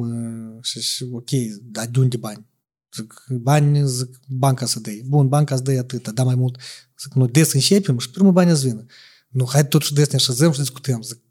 [0.62, 1.30] și, și ok,
[1.62, 2.46] dar de unde bani?
[2.94, 5.02] Zic, bani, zic, banca să dai.
[5.06, 6.60] Bun, banca să dai atâta, da mai mult.
[7.02, 8.84] Zic, nu, des începem și primul bani îți vină.
[9.28, 11.02] Nu, hai totuși des ne așezăm și discutăm.
[11.02, 11.22] Zic,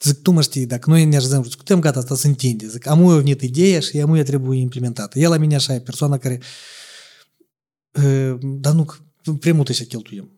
[0.00, 2.68] zic, tu mă știi, dacă noi ne așezăm și discutăm, gata, asta se întinde.
[2.68, 5.18] Zic, am eu venit ideea și am eu trebuie implementată.
[5.18, 6.40] El la mine așa e persoana care,
[8.40, 8.84] dar nu,
[9.22, 10.36] primul trebuie să cheltuim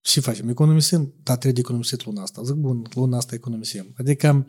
[0.00, 0.48] ce facem?
[0.48, 1.14] Economisim?
[1.22, 2.42] Da, trebuie de economisit luna asta.
[2.42, 3.94] Zic, bun, luna asta economisim.
[3.96, 4.46] Adică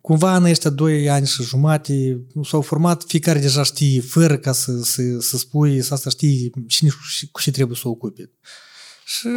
[0.00, 4.82] cumva în ăștia doi ani și jumate s-au format, fiecare deja știe, fără ca să,
[4.82, 8.30] să, să spui, să asta știi cine și cu ce trebuie să o ocupe.
[9.10, 9.28] Și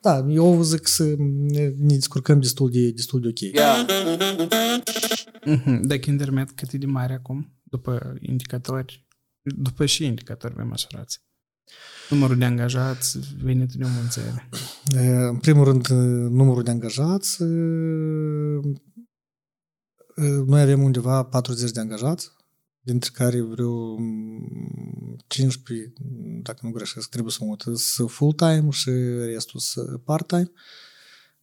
[0.00, 3.40] da, eu zic să ne, ne descurcăm destul de, destul de ok.
[3.40, 3.86] Yeah.
[5.44, 5.80] Mhm.
[5.86, 9.06] Dacă internet cât e de mare acum, după indicatori,
[9.42, 11.20] după și indicatori pe măsurați.
[12.10, 14.48] Numărul de angajați, venitul de omul în țară.
[14.96, 15.94] E, În primul rând, e,
[16.34, 17.42] numărul de angajați.
[17.42, 17.46] e,
[20.16, 22.30] e, Noi avem undeva 40 de angajați,
[22.80, 25.92] dintre care vreo mm, 15,
[26.42, 28.90] dacă nu greșesc, trebuie să mă uit, sunt full-time și
[29.24, 30.50] restul sunt part-time.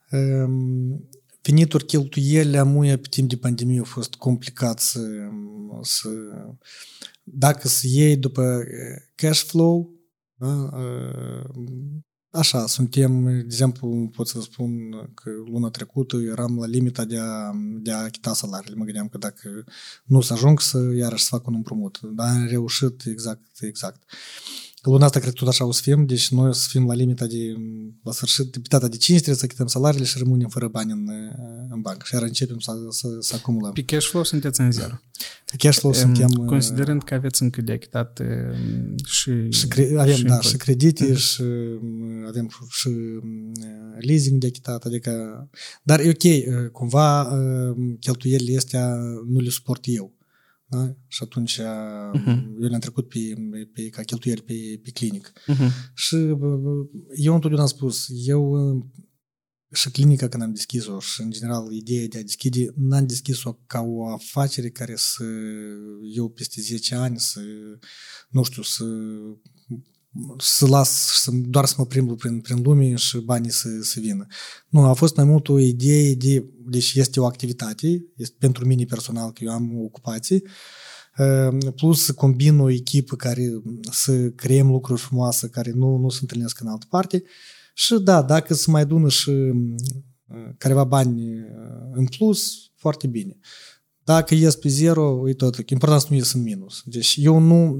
[0.10, 1.08] Ehm,
[1.42, 5.00] Venituri, cheltuielile amuia pe timp de pandemie au fost complicat să,
[5.82, 6.10] să
[7.24, 9.94] dacă să iei după eh, cash flow,
[10.36, 11.50] da, eh,
[12.32, 14.72] așa, suntem, de exemplu, pot să vă spun
[15.14, 18.76] că luna trecută eram la limita de a, de a achita salariile.
[18.76, 19.64] Mă gândeam că dacă
[20.04, 22.00] nu să ajung să iarăși să fac un împrumut.
[22.02, 24.04] Dar am reușit exact, exact.
[24.82, 26.94] Luna asta cred că tot așa o să fim, deci noi o să fim la
[26.94, 27.56] limita de,
[28.04, 30.92] la sfârșit, de pe data de 5 trebuie să achităm salariile și rămânem fără bani
[30.92, 31.10] în,
[31.80, 32.04] în bancă.
[32.06, 33.72] Și iar începem să, să, să acumulăm.
[33.72, 34.94] Pe cash flow sunteți în zero.
[35.46, 36.46] Pe cash flow Em, suntem...
[36.46, 39.32] Considerând că aveți încă de achitat em, și...
[39.50, 40.50] Și cre- avem, și da, impozit.
[40.50, 41.42] și credite și
[41.82, 42.88] mm, avem și, și
[43.22, 43.54] mm,
[44.00, 45.12] leasing de achitat, adică...
[45.84, 48.96] Dar e ok, uh, cumva uh, cheltuielile astea
[49.28, 50.18] nu le suport eu.
[50.72, 50.96] Da?
[51.08, 51.60] Și atunci
[52.14, 52.58] Mhm.
[52.62, 53.18] eu le-am trecut pe,
[53.74, 55.32] pe, ca cheltuieli pe, pe clinic.
[55.48, 55.72] Mhm.
[55.96, 58.84] Și uh, eu întotdeauna am spus, eu uh,
[59.72, 63.80] și clinica când am deschis-o și în general ideea de a deschide, n-am deschis-o ca
[63.80, 65.24] o afacere care să
[66.16, 67.40] eu peste 10 ani să,
[68.30, 68.86] nu știu, să
[70.38, 70.90] să las,
[71.22, 74.26] să, doar să mă plimb prin, prin lume și banii să, să vină.
[74.70, 78.84] Nu, a fost mai mult o idee de, deci este o activitate, este pentru mine
[78.84, 80.42] personal că eu am o ocupație,
[81.20, 86.18] Uh, plus să combin o echipă care să creăm lucruri frumoase care nu, nu se
[86.22, 87.24] întâlnesc în altă parte
[87.80, 89.54] și da, dacă se mai dună și uh,
[90.58, 91.46] careva bani uh,
[91.92, 93.38] în plus, foarte bine.
[94.04, 95.70] Dacă ies pe zero, e tot ok.
[95.70, 96.82] Important să nu ies în minus.
[96.86, 97.80] Deci eu nu...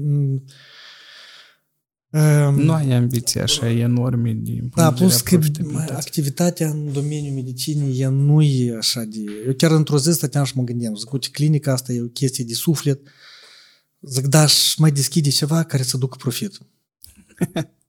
[2.10, 5.94] Uh, Nu ai ambiții așa enorme din punct da, de plus vedere că a profitabilității.
[5.94, 9.18] activitatea în domeniul medicinii ea nu e așa de...
[9.46, 12.44] Eu chiar într-o zi stăteam și mă gândeam, zic, uite, clinica asta e o chestie
[12.44, 13.00] de suflet,
[14.00, 16.58] zic, da, și mai deschide ceva care să ducă profit.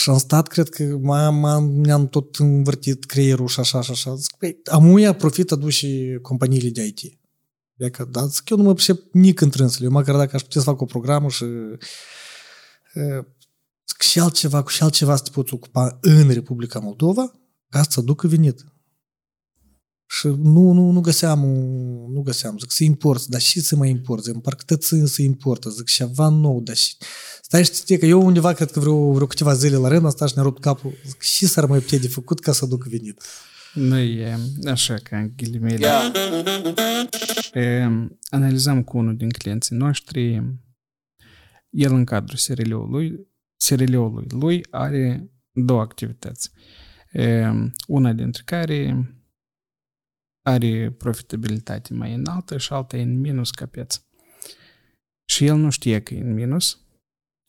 [0.00, 4.14] și am stat, cred că m-am, m-am, mi-am tot învârtit creierul și așa și așa.
[4.14, 7.18] Zic, păi, amuia profit aduce companiile de IT.
[7.76, 9.84] E că, da, zic, eu nu mă pricep nic în trânsele.
[9.84, 13.24] Eu măcar dacă aș putea să fac o programă și uh,
[13.88, 17.32] zic, și altceva, cu și altceva să te poți ocupa în Republica Moldova
[17.68, 18.64] ca să ducă venit.
[20.18, 21.38] Și nu, nu, nu găseam,
[22.12, 25.68] nu găseam, zic, să import, dar și să mai import, zic, parcă tățân să importă,
[25.68, 26.96] zic, ceva nou, dar și...
[27.42, 30.10] Stai și știi că eu undeva, cred că vreo, vreo câteva zile la rând, am
[30.10, 32.86] stat și ne-a rupt capul, zic, și s-ar mai putea de făcut ca să ducă
[32.90, 33.22] venit.
[33.74, 35.78] Nu e așa ca în ghilimele.
[35.78, 36.12] Yeah.
[37.52, 37.88] E,
[38.28, 40.42] analizăm cu unul din clienții noștri.
[41.70, 46.50] El în cadrul SRL-ului, SRL-ului lui are două activități.
[47.12, 47.50] E,
[47.86, 49.08] una dintre care
[50.46, 54.06] are profitabilitate mai înaltă și alta e în minus ca piață.
[55.24, 56.78] Și el nu știe că e în minus.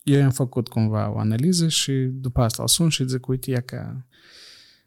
[0.02, 3.60] Eu am făcut cumva o analiză și după asta îl sun și zic, uite, e
[3.60, 3.96] că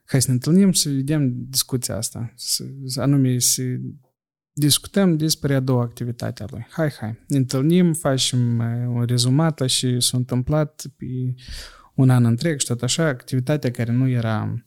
[0.05, 2.33] hai să ne întâlnim să vedem discuția asta.
[2.35, 3.63] Să, anume să
[4.53, 6.67] discutăm despre a doua activitate a lui.
[6.69, 11.05] Hai, hai, ne întâlnim, facem uh, un rezumat la și s-a întâmplat pe
[11.95, 14.63] un an întreg și tot așa, activitatea care nu era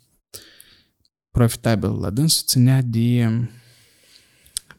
[1.33, 3.29] profitabil la dânsul ținea de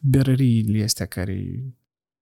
[0.00, 1.64] berăriile astea care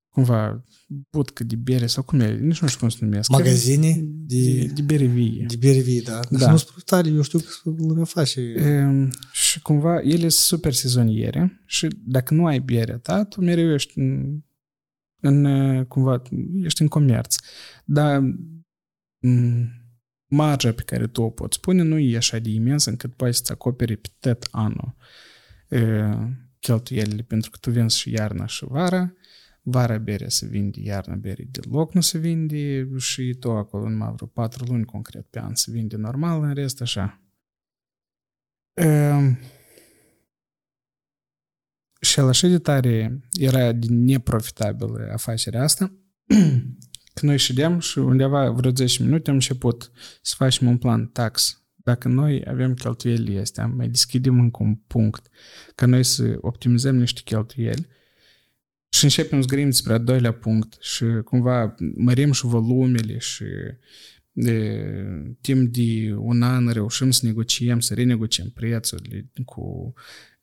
[0.09, 0.65] cumva
[1.11, 3.31] budcă de bere sau cum e, nici nu știu cum se numesc.
[3.31, 5.45] Magazine de, de, de bere vie.
[5.49, 6.21] de bere vii, da?
[6.31, 6.39] Da.
[6.39, 6.51] Da.
[6.51, 8.41] Nu sunt profitare, eu știu că lumea face.
[8.41, 13.73] E, și cumva ele sunt super sezoniere și dacă nu ai berea ta, tu mereu
[13.73, 14.41] ești în,
[15.21, 16.23] în uh, cumva,
[16.63, 17.37] ești în comerț.
[17.85, 18.21] Dar
[19.19, 19.82] m,
[20.33, 23.53] marja pe care tu o poți pune nu e așa de imensă încât poți să-ți
[23.53, 24.95] acoperi pe tot anul
[25.69, 26.03] e,
[26.59, 29.13] cheltuielile pentru că tu vinzi și iarna și vara,
[29.63, 34.29] vara bere se vinde, iarna bere deloc nu se vinde și tu acolo numai vreo
[34.29, 37.21] patru luni concret pe an se vinde normal, în rest așa.
[38.75, 39.39] Um,
[42.01, 45.93] și el așa de tare era de neprofitabilă afacerea asta,
[47.15, 49.91] că noi ședeam și undeva vreo 10 minute am început
[50.23, 51.63] să facem un plan tax.
[51.75, 55.29] Dacă noi avem cheltuielile astea, mai deschidem încă un punct,
[55.75, 57.87] ca noi să optimizăm niște cheltuieli
[58.89, 63.45] Și începem să gândim despre al doilea punct și cumva mărim și volumele și
[64.33, 64.85] de
[65.41, 69.95] timp de un an reușim să negociem, să renegociem prețurile cu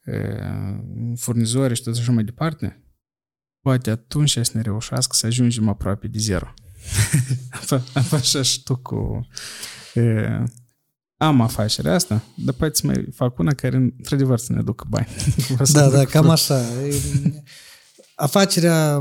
[0.04, 0.38] e,
[1.16, 2.84] furnizori și tot așa mai departe,
[3.62, 6.54] poate atunci să ne reușească să ajungem aproape de zero.
[8.12, 9.28] Așa și tu cu...
[9.93, 10.43] E,
[11.17, 15.08] am afacerea asta, dar poate să mai fac una care, într-adevăr, să ne aducă bani.
[15.74, 16.65] da, da, cam așa.
[18.15, 18.95] Afacerea,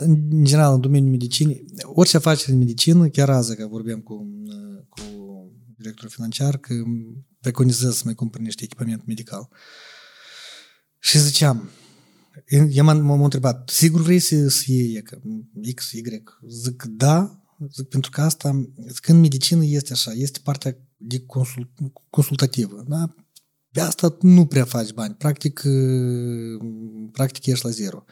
[0.00, 4.26] în general, în domeniul medicinii, orice afacere în medicină, chiar azi, că vorbim cu,
[4.88, 5.00] cu
[5.76, 6.74] directorul financiar, că
[7.40, 9.48] preconizează să mai cumpăr niște echipament medical.
[10.98, 11.70] Și ziceam,
[12.70, 15.18] eu m-am întrebat, sigur vrei să, să iei că
[15.74, 16.02] X, Y?
[16.48, 17.42] Zic, da,
[17.74, 21.68] zic, pentru că asta, zic, în medicină este așa, este partea de consult,
[22.10, 23.14] consultativă, da?
[23.72, 25.62] Pe asta nu prea faci bani, practic,
[27.12, 28.04] practic ești la zero.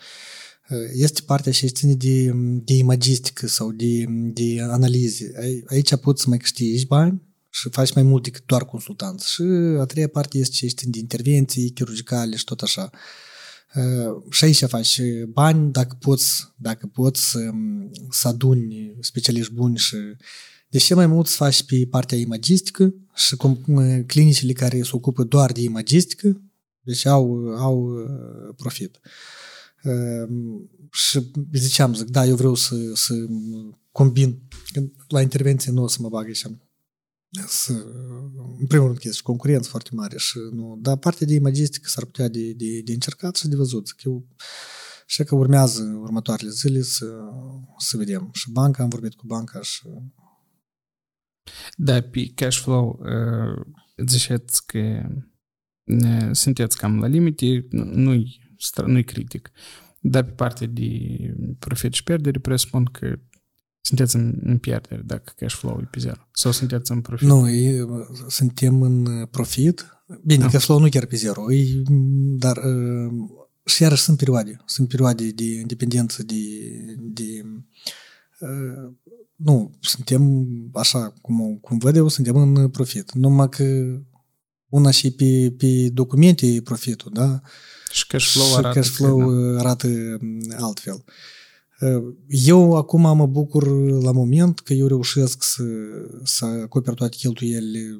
[0.92, 2.32] Este partea și ține de,
[2.64, 5.32] de imagistică sau de, de analize.
[5.66, 9.20] Aici poți să mai câștigi bani și faci mai mult decât doar consultant.
[9.20, 9.42] Și
[9.78, 12.90] a treia parte este ce ține de intervenții chirurgicale și tot așa.
[12.92, 12.98] Uh,
[14.30, 17.50] și aici faci bani dacă poți, dacă poți să,
[18.10, 19.96] să aduni specialiști buni și
[20.68, 23.64] de ce mai mult să faci pe partea imagistică și cum,
[24.06, 26.40] clinicile care se ocupă doar de imagistică,
[26.80, 27.88] deci au, au
[28.56, 29.00] profit.
[30.92, 33.14] Și ziceam, zic, da, eu vreau să, să
[33.92, 34.42] combin.
[35.08, 36.50] La intervenție nu o să mă bag aici să,
[38.58, 42.28] în primul rând, este concurență foarte mare și nu, dar partea de imagistică s-ar putea
[42.28, 43.94] de, de, de încercat și de văzut.
[44.04, 44.26] Eu
[45.06, 47.06] și că urmează următoarele zile să,
[47.78, 48.30] să vedem.
[48.32, 49.82] Și banca, am vorbit cu banca și...
[51.76, 53.66] Da, pe cash flow uh,
[54.06, 55.08] ziceți că
[56.32, 58.40] sunteți cam la limite, nu-i,
[58.86, 59.50] nu-i critic.
[60.00, 60.90] Dar pe partea de
[61.58, 63.18] profit și pierdere presupun că
[63.86, 66.28] sunteți în, în pierdere dacă cash flow e pe zero?
[66.32, 67.28] Sau sunteți în profit?
[67.28, 67.86] Nu, e,
[68.28, 69.86] suntem în profit.
[70.24, 70.50] Bine, da.
[70.50, 71.82] cash flow nu chiar pe zero, e,
[72.38, 73.12] dar uh,
[73.64, 74.56] și iarăși sunt perioade.
[74.64, 76.34] Sunt perioade de independență, de...
[76.98, 77.42] de
[78.40, 78.92] uh,
[79.36, 83.12] nu, suntem așa, cum, cum văd eu, suntem în profit.
[83.12, 83.98] Numai că
[84.68, 87.40] una și pe, pe documente e profitul, da?
[87.92, 89.88] Și cash flow și arată, cash flow arată
[90.58, 90.94] altfel.
[90.94, 91.12] Uh,
[92.28, 93.68] eu acum mă bucur
[94.02, 95.64] la moment că eu reușesc să,
[96.24, 97.98] să acoper toate cheltuielile,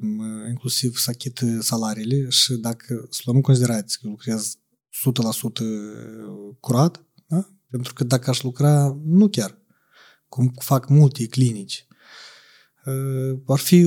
[0.49, 5.63] inclusiv să achit salariile și dacă să luăm în considerație că lucrez 100%
[6.59, 7.49] curat, da?
[7.69, 9.57] pentru că dacă aș lucra, nu chiar,
[10.27, 11.86] cum fac multe clinici, Uh,
[13.45, 13.83] ar fi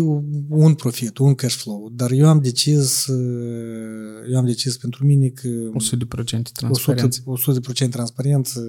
[0.48, 5.28] un profit, un cash flow, dar eu am decis uh, eu am decis pentru mine
[5.28, 7.20] că 100% transparență.
[7.20, 8.60] 100%, 100% transparență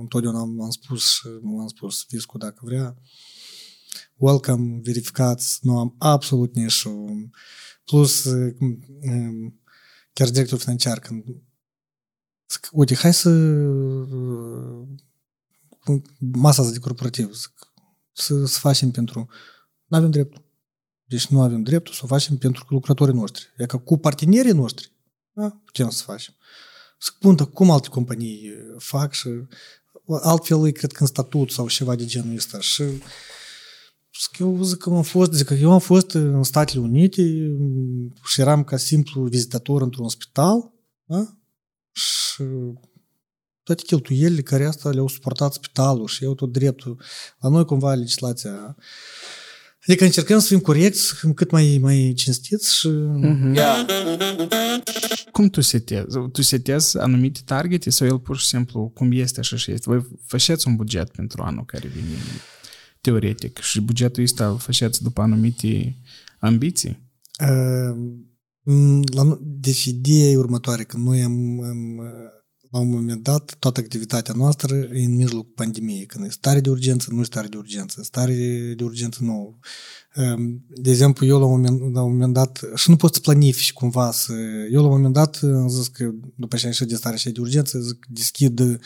[0.00, 2.96] întotdeauna am, am spus și am spus fiscul dacă vrea.
[4.16, 6.90] Welcome, verificați, nu am absolut nicio
[7.84, 8.54] plus uh,
[10.12, 11.24] chiar directorul financiar când
[12.48, 13.30] zic, uite, hai să
[16.18, 17.52] masa asta de corporativ zic,
[18.12, 19.28] să, să facem pentru
[19.88, 20.42] nu avem dreptul.
[21.04, 23.48] Deci nu avem dreptul să o facem pentru lucrătorii noștri.
[23.56, 24.92] E ca cu partenerii noștri,
[25.32, 25.60] da?
[25.64, 26.34] putem să facem.
[26.98, 29.28] Să puntă cum alte companii fac și
[30.22, 32.60] altfel e, cred că în statut sau ceva de genul ăsta.
[32.60, 32.82] Și
[34.38, 37.22] eu zic că am fost, zic că eu am fost în Statele Unite
[38.24, 40.72] și eram ca simplu vizitator într-un spital,
[41.04, 41.36] da?
[41.92, 42.42] Și
[43.62, 47.00] toate cheltuielile care asta le-au suportat spitalul și eu tot dreptul.
[47.38, 48.76] La noi cumva legislația
[49.88, 52.88] Adică încercăm să fim corecți, cât mai, mai cinstiți și...
[52.88, 53.54] Mm-hmm.
[53.54, 53.86] Yeah.
[55.32, 56.18] Cum tu setezi?
[56.32, 59.90] Tu setezi anumite targete sau el pur și simplu cum este așa și este?
[59.90, 62.16] Voi faceți un buget pentru anul care vine
[63.00, 65.96] teoretic și bugetul ăsta îl faceți după anumite
[66.38, 67.10] ambiții?
[67.40, 67.96] Uh,
[69.14, 72.00] la, deci ideea e următoare, că noi am, am
[72.70, 76.70] la un moment dat, toată activitatea noastră e în mijlocul pandemiei, când e stare de
[76.70, 78.34] urgență, nu e stare de urgență, stare
[78.76, 79.58] de urgență nu.
[80.14, 83.20] Ehm, de exemplu, eu la un moment, la un moment dat, și nu poți să
[83.20, 84.32] planifici cumva să...
[84.70, 87.30] Eu la un moment dat am zis că după ce am ieșit de stare și
[87.30, 88.80] de urgență, zic, deschid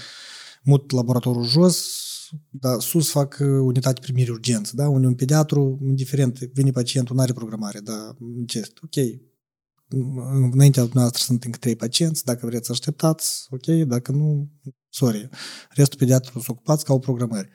[0.63, 1.87] mut laboratorul jos,
[2.51, 4.89] dar sus fac unitate primire urgență, da?
[4.89, 8.17] Unde un pediatru, indiferent, vine pacientul, nu are programare, dar
[8.47, 8.95] ce ok,
[10.53, 14.49] înaintea noastră sunt încă trei pacienți, dacă vreți să așteptați, ok, dacă nu,
[14.89, 15.29] sorry.
[15.71, 17.49] Restul pediatru sunt ocupați ca o programări.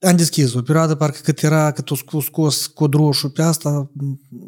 [0.00, 3.90] Am deschis o perioadă, parcă cât era, cât o scos, scos cod roșu pe asta,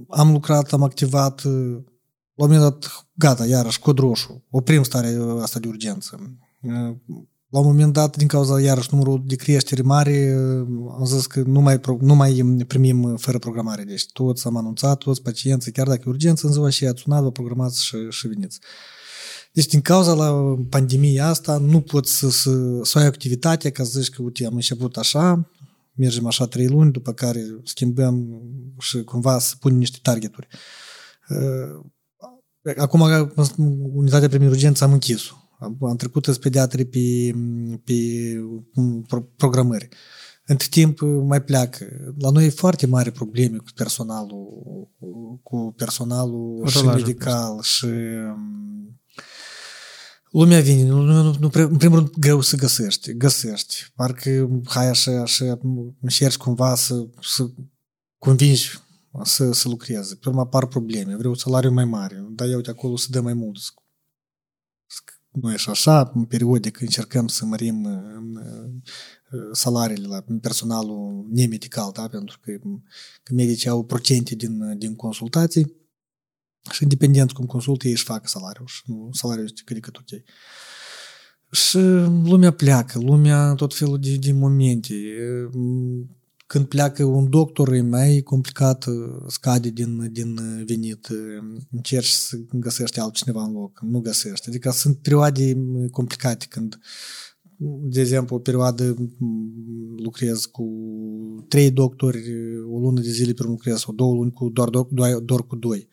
[0.09, 5.59] am lucrat, am activat, la un moment dat, gata, iarăși, cod roșu, oprim starea asta
[5.59, 6.39] de urgență.
[7.55, 10.35] La un moment dat, din cauza iarăși numărul de creștere mare,
[10.99, 12.33] am zis că nu mai, nu mai
[12.67, 13.83] primim fără programare.
[13.85, 17.23] Deci toți am anunțat, toți pacienții, chiar dacă e urgență, în ziua și ați sunat,
[17.23, 18.59] vă programați și, și veniți.
[19.53, 24.01] Deci din cauza la pandemia asta nu poți să, să, să ai activitate ca să
[24.01, 25.51] zici că uite, am început așa,
[25.93, 28.43] mergem așa trei luni, după care schimbăm
[28.79, 30.49] și cumva să punem niște targeturi.
[32.77, 33.01] Acum,
[33.95, 35.35] unitatea primii urgență am închis-o
[35.81, 37.35] am trecut în pediatri pe,
[37.85, 37.95] pe
[39.37, 39.89] programări.
[40.47, 41.87] Între timp mai pleacă.
[42.19, 44.49] La noi e foarte mare probleme cu personalul,
[45.43, 49.01] cu personalul și medical și um,
[50.31, 53.93] lumea vine, nu, nu, nu, în primul rând greu să găsești, găsești.
[53.95, 55.59] Parcă hai așa, așa,
[56.01, 57.51] încerci cumva să, să
[58.19, 58.79] convingi
[59.23, 60.15] să, să lucreze.
[60.15, 63.35] Pe urmă apar probleme, vreau salariu mai mare, dar eu de acolo să dă mai
[63.35, 63.59] mult
[65.41, 68.43] noi și așa, în periodic încercăm să mărim uh,
[69.31, 72.09] uh, salariile la personalul nemedical, da?
[72.09, 72.53] pentru că,
[73.23, 75.73] că medicii au procente din, din consultații
[76.71, 79.97] și independent cum consultă, ei își fac salariul și nu, salariul este cât de cât
[79.97, 80.23] ok.
[81.51, 81.79] Și
[82.25, 84.95] lumea pleacă, lumea tot felul de, de momente
[86.47, 88.85] când pleacă un doctor e mai complicat,
[89.29, 91.09] scade din, din venit,
[91.71, 94.49] încerci să găsești altcineva în loc, nu găsești.
[94.49, 95.57] Adică sunt perioade
[95.91, 96.79] complicate când
[97.67, 98.95] de exemplu, o perioadă
[100.03, 100.65] lucrez cu
[101.49, 102.23] trei doctori,
[102.71, 105.89] o lună de zile pe lucrez, sau două luni cu doar, doar, doar cu doi.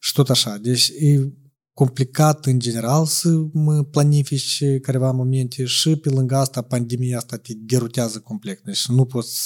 [0.00, 0.58] Și tot așa.
[0.58, 1.32] Deci e
[1.74, 7.52] complicat în general să mă planifici careva momente și pe lângă asta pandemia asta te
[7.56, 8.60] derutează complet.
[8.60, 9.40] Deci nu poți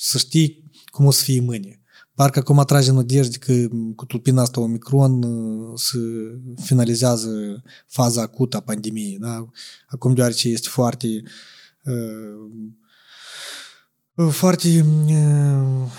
[0.00, 1.80] să știi cum o să fie mâine.
[2.14, 5.98] Parcă acum atrage nădejde că cu tulpina asta Omicron uh, se
[6.62, 9.18] finalizează faza acută a pandemiei.
[9.18, 9.48] Da?
[9.86, 11.22] Acum deoarece este foarte
[11.84, 12.72] uh,
[14.30, 15.90] foarte uh,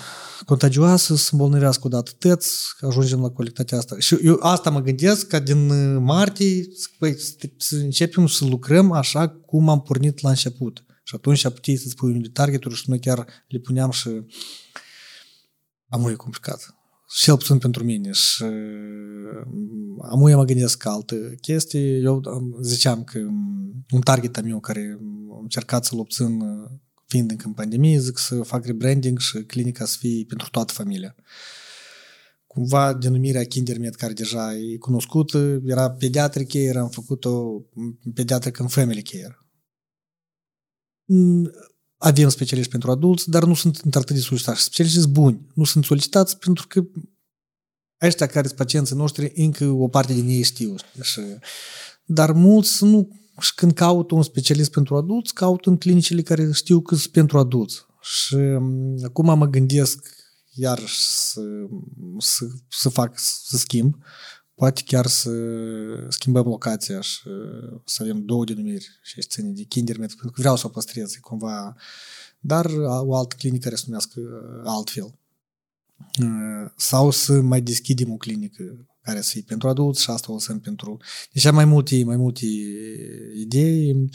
[0.44, 3.98] contagioasă, să îmbolnăvească odată tăți, ajungem la calitatea asta.
[3.98, 6.66] Și eu asta mă gândesc ca din martie
[6.98, 7.16] păi,
[7.56, 10.84] să începem să lucrăm așa cum am pornit la început.
[11.04, 14.08] Și atunci puteai să-ți pui unde targeturi și noi chiar le puneam și
[15.88, 16.76] amu e complicat.
[17.14, 18.44] Cel puțin pentru mine și
[20.00, 21.96] amu mă gândesc altă chestie.
[21.96, 22.22] Eu
[22.62, 23.18] ziceam că
[23.90, 24.98] un target al meu care
[25.30, 26.42] am încercat să-l obțin
[27.12, 31.14] fiind încă în pandemie, zic să fac rebranding și clinica să fie pentru toată familia.
[32.46, 37.62] Cumva denumirea KinderMed, care deja e cunoscută, era pediatric care am făcut-o
[38.14, 39.46] pediatric în family care.
[41.04, 41.50] Mm,
[41.96, 44.62] avem specialiști pentru adulți, dar nu sunt într-atât de solicitați.
[44.62, 45.46] Specialiști buni.
[45.54, 46.84] Nu sunt solicitați pentru că
[48.02, 50.74] ăștia care sunt pacienții noștri, încă o parte din ei știu.
[51.02, 51.20] Și,
[52.04, 56.80] dar mulți nu, și când caută un specialist pentru adulți, caută în clinicile care știu
[56.80, 57.86] că sunt pentru adulți.
[58.00, 60.06] Și mm, acum mă gândesc
[60.54, 61.40] iar să,
[62.18, 63.96] să, să fac, să schimb
[64.54, 65.30] poate chiar să
[66.08, 67.20] schimbăm locația și
[67.84, 71.14] să avem două denumiri și este ține de Kindermed, pentru că vreau să o păstrez
[71.20, 71.76] cumva,
[72.40, 72.66] dar
[73.00, 74.20] o altă clinică care se numească
[74.64, 75.14] altfel.
[76.76, 80.54] Sau să mai deschidem o clinică care să fie pentru adulți și asta o să
[80.54, 80.96] pentru...
[81.32, 82.46] Deci am mai multe, mai multe
[83.34, 84.10] idei.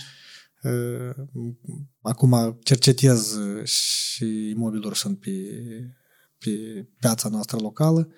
[2.02, 5.32] Acum cercetez și imobiluri sunt pe,
[6.38, 6.50] pe
[7.00, 8.10] piața noastră locală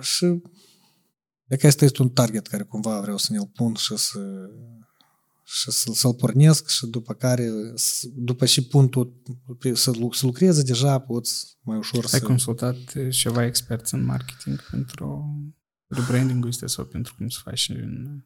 [0.00, 0.42] și
[1.46, 4.50] e că asta este un target care cumva vreau să ne-l pun și să
[5.48, 7.50] și să, să-l pornesc și după care,
[8.14, 9.22] după și punctul
[9.74, 12.16] să, să lucreze, deja poți mai ușor Ai să...
[12.16, 12.76] Ai consultat
[13.10, 15.34] ceva experți în marketing pentru
[15.86, 18.20] rebranding-ul este sau pentru cum să faci în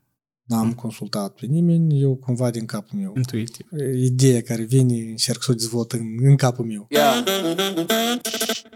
[0.51, 3.13] N-am consultat pe nimeni, eu cumva din capul meu.
[3.17, 3.67] Intuitiv.
[3.95, 6.87] Ideea care vine, încerc să o dezvolt în, în capul meu.
[6.89, 7.25] Yeah.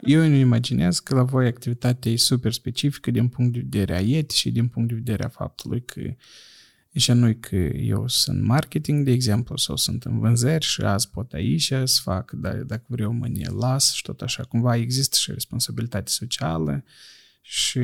[0.01, 4.01] Eu îmi imaginez că la voi activitatea e super specifică din punct de vedere a
[4.01, 6.01] etic și din punct de vedere a faptului că
[6.95, 11.33] și nu că eu sunt marketing, de exemplu, sau sunt în vânzări și azi pot
[11.33, 14.43] aici să fac, dar dacă vreau mă ne las și tot așa.
[14.43, 16.85] Cumva există și responsabilitate socială
[17.41, 17.81] și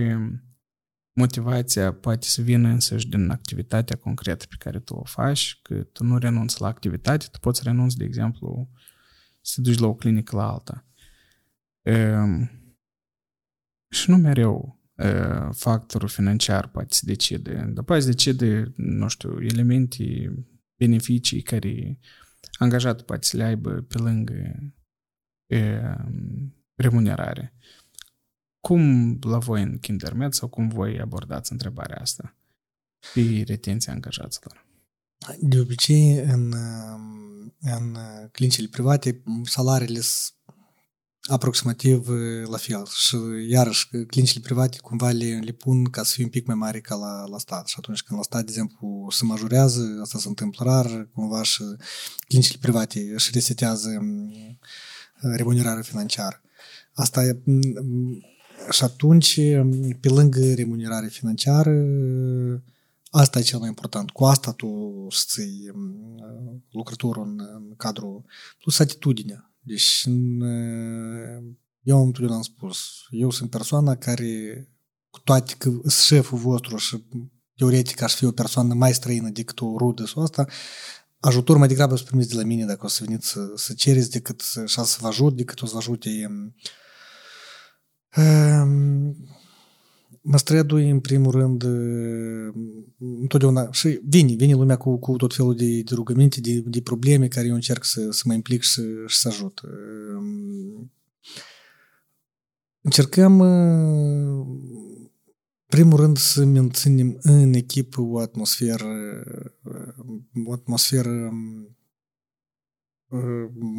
[1.12, 6.04] motivația poate să vină însăși din activitatea concretă pe care tu o faci, că tu
[6.04, 8.70] nu renunți la activitate, tu poți renunți, de exemplu,
[9.40, 10.84] să te duci la o clinică la alta.
[11.82, 12.50] Um,
[13.88, 14.79] și nu mereu uh,
[15.52, 20.34] factorul financiar poate să decide, dar poate să decide, nu știu, elemente,
[20.76, 21.98] beneficii care
[22.58, 24.72] angajatul poate să le aibă pe lângă
[25.46, 26.04] uh,
[26.74, 27.54] remunerare.
[28.60, 32.36] Cum la voi în Kindermed sau cum voi abordați întrebarea asta
[33.14, 34.66] pe retenția angajaților?
[35.40, 36.54] De obicei, în,
[37.60, 37.96] în
[38.32, 40.34] clinicile private, salariile sunt
[41.30, 42.08] aproximativ
[42.48, 42.86] la fel.
[42.86, 43.16] Și
[43.48, 46.94] iarăși, clinicile private cumva le, le pun ca să fie un pic mai mare ca
[46.94, 47.66] la, la stat.
[47.66, 51.62] Și atunci când la stat, de exemplu, se majorează, asta se întâmplă rar, cumva și
[52.28, 53.88] clinicile private își resetează
[55.20, 56.42] remunerarea financiară.
[56.92, 57.42] Asta e,
[58.70, 59.34] și atunci,
[60.00, 61.84] pe lângă remunerare financiară,
[63.10, 64.10] asta e cel mai important.
[64.10, 65.70] Cu asta tu ții
[66.70, 68.24] lucrătorul în, în cadrul,
[68.58, 69.49] plus atitudinea.
[69.60, 70.04] Deci,
[71.82, 72.78] eu am întotdeauna am spus,
[73.10, 74.68] eu sunt persoana care,
[75.10, 77.04] cu toate că sunt șeful vostru și
[77.56, 80.46] teoretic aș fi o persoană mai străină decât o rudă sau asta,
[81.20, 84.10] ajutor mai degrabă să primiți de la mine dacă o să veniți să, să cereți
[84.10, 86.30] decât să, să vă ajut, decât o să vă ajute
[88.16, 89.16] um,
[90.20, 91.62] mă strădui în primul rând
[92.98, 97.28] întotdeauna și vine, vine lumea cu, cu tot felul de, de rugăminte, de, de probleme
[97.28, 99.60] care eu încerc să, să mă implic și, și să ajut.
[102.80, 103.36] Încercăm
[105.66, 109.22] primul rând să menținem în echipă o atmosferă
[110.44, 111.30] o atmosferă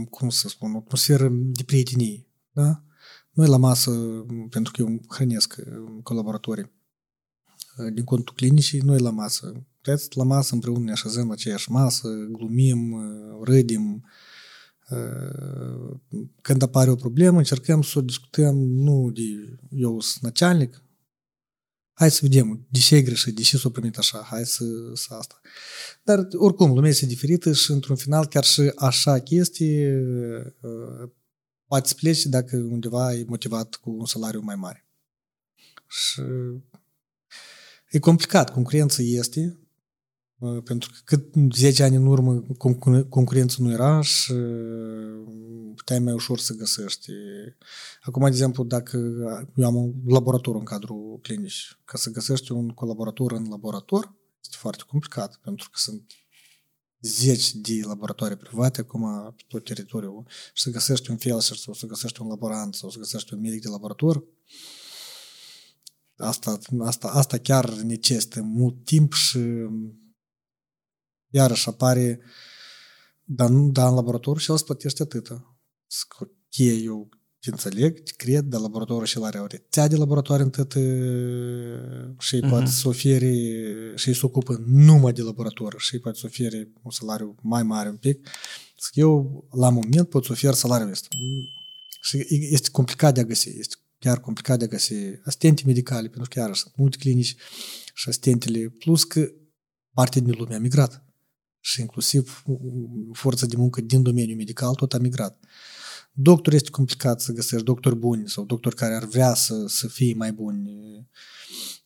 [0.10, 2.84] cum să spun, o atmosferă de prietenie, da?
[3.31, 3.91] Noi la masă,
[4.51, 5.55] pentru că eu hrănesc
[6.03, 6.73] colaboratorii
[7.93, 9.67] din contul clinicii, noi la masă.
[9.81, 12.97] Toți la masă împreună ne așezăm la aceeași masă, glumim,
[13.43, 14.05] râdim.
[16.41, 20.83] Când apare o problemă, încercăm să o discutăm nu de eu sunt начальник,
[21.93, 24.65] hai să vedem de ce e greșit, de ce s-a primit așa, hai să,
[24.95, 25.41] să asta.
[26.03, 29.87] Dar oricum, lumea este diferită și într-un final chiar și așa chestii
[31.72, 34.86] poate să pleci dacă undeva e motivat cu un salariu mai mare.
[35.88, 36.22] Și
[37.90, 39.60] e complicat, concurența este,
[40.64, 42.44] pentru că cât 10 ani în urmă
[43.10, 44.34] concurența nu era și
[45.76, 47.12] puteai mai ușor să găsești.
[48.02, 48.98] Acum, de exemplu, dacă
[49.56, 54.56] eu am un laborator în cadrul clinici, ca să găsești un colaborator în laborator, este
[54.60, 56.12] foarte complicat, pentru că sunt
[57.02, 61.86] zeci de laboratoare private acum pe tot teritoriul și să găsești un felșer sau să
[61.86, 64.24] găsești un laborant sau să găsești un medic de laborator,
[66.16, 69.40] asta, asta, asta chiar necesită mult timp și
[71.30, 72.20] iarăși apare
[73.34, 75.58] dar, nu, dar în laborator și el îți plătește atâta.
[76.50, 76.92] Cheie
[77.42, 80.72] eu te înțeleg, te cred, dar laboratorul și are o rețea de laboratoare întât
[82.20, 82.50] și uh-huh.
[82.50, 83.34] poate să ofere
[83.96, 87.96] și se ocupă numai de laborator și poate să ofere un salariu mai mare un
[87.96, 88.28] pic.
[88.94, 91.08] Eu, la moment, pot să ofer salariul ăsta.
[92.02, 94.94] Și este complicat de a găsi, este chiar complicat de a găsi
[95.26, 97.36] asistente medicale, pentru că chiar sunt multe clinici
[97.94, 99.32] și asistentele, plus că
[99.94, 101.06] parte din lume a migrat
[101.60, 102.44] și inclusiv
[103.14, 105.40] forța de muncă din domeniul medical tot a migrat.
[106.12, 110.14] Doctor este complicat să găsești doctori buni sau doctori care ar vrea să, să fie
[110.14, 110.70] mai buni.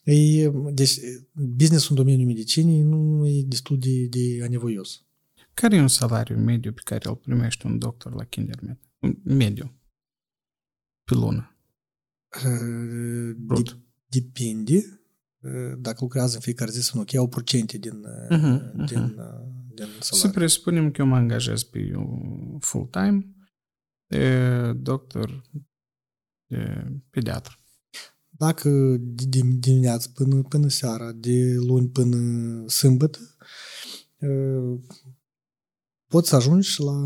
[0.04, 1.00] E, deci,
[1.34, 5.04] businessul în domeniul medicinii nu e destul de, de anevoios.
[5.54, 8.80] Care e un salariu mediu pe care îl primește un doctor la Kindermed?
[9.24, 9.74] Mediu.
[11.04, 11.58] Pe lună.
[13.38, 15.00] De, depinde
[15.78, 18.86] dacă lucrează în fiecare zi sau nu, că iau procente din, uh-huh, uh-huh.
[18.86, 19.16] din,
[19.74, 20.00] din salariu.
[20.00, 21.92] Să presupunem că eu mă angajez pe
[22.60, 23.35] full-time,
[24.76, 25.42] doctor,
[27.10, 27.60] pediatru.
[28.30, 33.20] Dacă de dimineață până, până seara, de luni până sâmbătă,
[36.08, 36.98] poți să ajungi la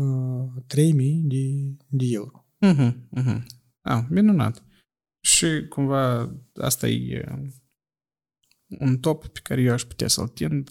[0.66, 2.46] 3000 de, de euro.
[2.66, 3.42] Uh-huh, uh-huh.
[3.80, 4.64] Ah, minunat.
[5.20, 7.24] Și cumva asta e
[8.78, 10.70] un top pe care eu aș putea să-l tind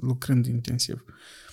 [0.00, 1.04] lucrând intensiv.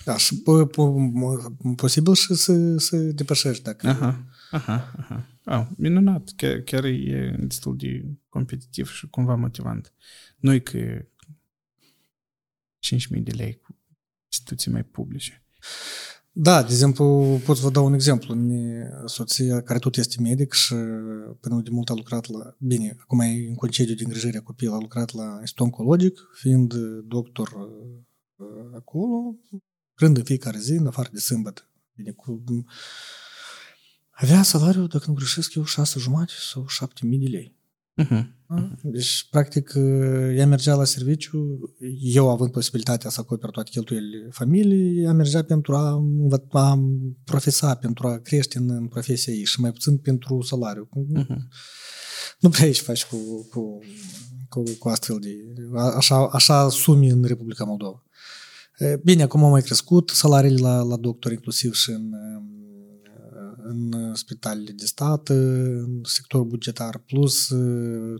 [0.10, 3.88] Da, și po- po- posibil și să, să depășești dacă...
[3.88, 5.28] Aha, aha, aha.
[5.44, 9.94] Ah, minunat, chiar, chiar e destul de competitiv și cumva motivant.
[10.38, 11.06] Nu că
[12.80, 13.78] 5.000 de lei cu
[14.26, 15.44] instituții mai publice.
[16.32, 18.38] Da, de exemplu, pot să vă dau un exemplu.
[19.06, 20.74] Soția, care tot este medic și
[21.40, 22.56] până de mult a lucrat la...
[22.60, 26.74] Bine, acum e în concediu de îngrijire a copil, a lucrat la Institut Oncologic, fiind
[27.08, 27.70] doctor
[28.76, 29.36] acolo,
[30.00, 31.70] Rând în fiecare zi, în afară de sâmbătă.
[31.96, 32.44] Bine, cu...
[34.10, 37.58] Avea salariul, dacă nu greșesc eu, șase jumate sau șapte mii de lei.
[38.04, 38.38] Uh-huh.
[38.82, 39.74] Deci, practic,
[40.36, 41.60] ea mergea la serviciu,
[42.02, 46.04] eu având posibilitatea să acoper toate cheltuielile familiei, ea mergea pentru a,
[46.52, 46.80] a
[47.24, 50.90] profesa, pentru a crește în, în profesia ei și mai puțin pentru salariu.
[51.18, 51.38] Uh-huh.
[52.40, 53.80] Nu prea aici faci cu, cu,
[54.50, 55.36] cu, cu astfel de...
[55.96, 58.04] Așa, așa sumi în Republica Moldova.
[58.80, 62.14] E, Bine, acum au mai crescut salariile la, la doctor, inclusiv și în,
[63.64, 67.48] în spitalele de stat, în sectorul bugetar, plus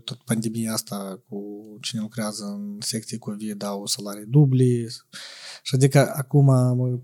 [0.04, 1.38] tot pandemia asta cu
[1.80, 4.86] cine lucrează în secție COVID au salarii dubli.
[5.62, 6.98] Și adică acum mă,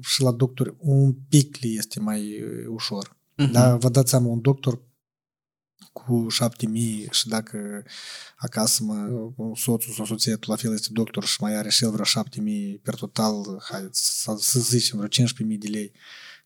[0.00, 3.16] și la doctor un pic li este mai ușor.
[3.36, 3.52] Mhm.
[3.52, 4.82] Dar vă dați seama, un doctor
[5.92, 7.84] cu 7000 și dacă
[8.36, 11.90] acasă mă, soțul sau soția tu la fel este doctor și mai are și el
[11.90, 15.92] vreo 7000 per total, hai să, să zicem vreo 15000 de lei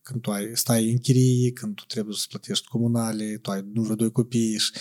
[0.06, 3.82] când tu ai, stai în chirie, când tu trebuie să plătești comunale, tu ai nu
[3.82, 4.58] vreo doi copii.
[4.58, 4.72] Și...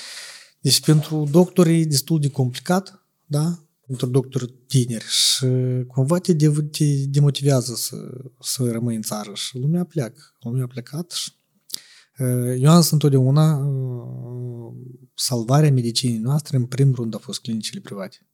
[0.59, 3.59] Deci pentru doctori e destul de complicat, da?
[3.87, 5.45] Pentru doctori tineri și
[5.87, 7.95] cumva te, de, te demotivează să,
[8.41, 10.21] să rămâi în țară și lumea pleacă.
[10.39, 11.31] Lumea a plecat și
[12.57, 13.69] eu am zis întotdeauna
[15.15, 18.27] salvarea medicinii noastre în primul rând a fost clinicile private.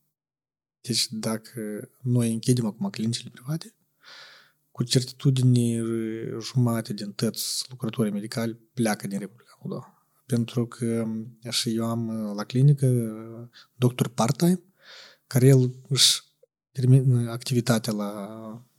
[0.81, 3.75] Deci dacă noi închidem acum clinicile private,
[4.71, 5.83] cu certitudine
[6.41, 10.05] jumate din tăți lucrătorii medicali pleacă din Republica Moldova.
[10.25, 11.05] Pentru că
[11.49, 12.87] și eu am la clinică
[13.75, 14.61] doctor part-time,
[15.27, 16.21] care el își
[16.71, 18.13] termină activitatea la,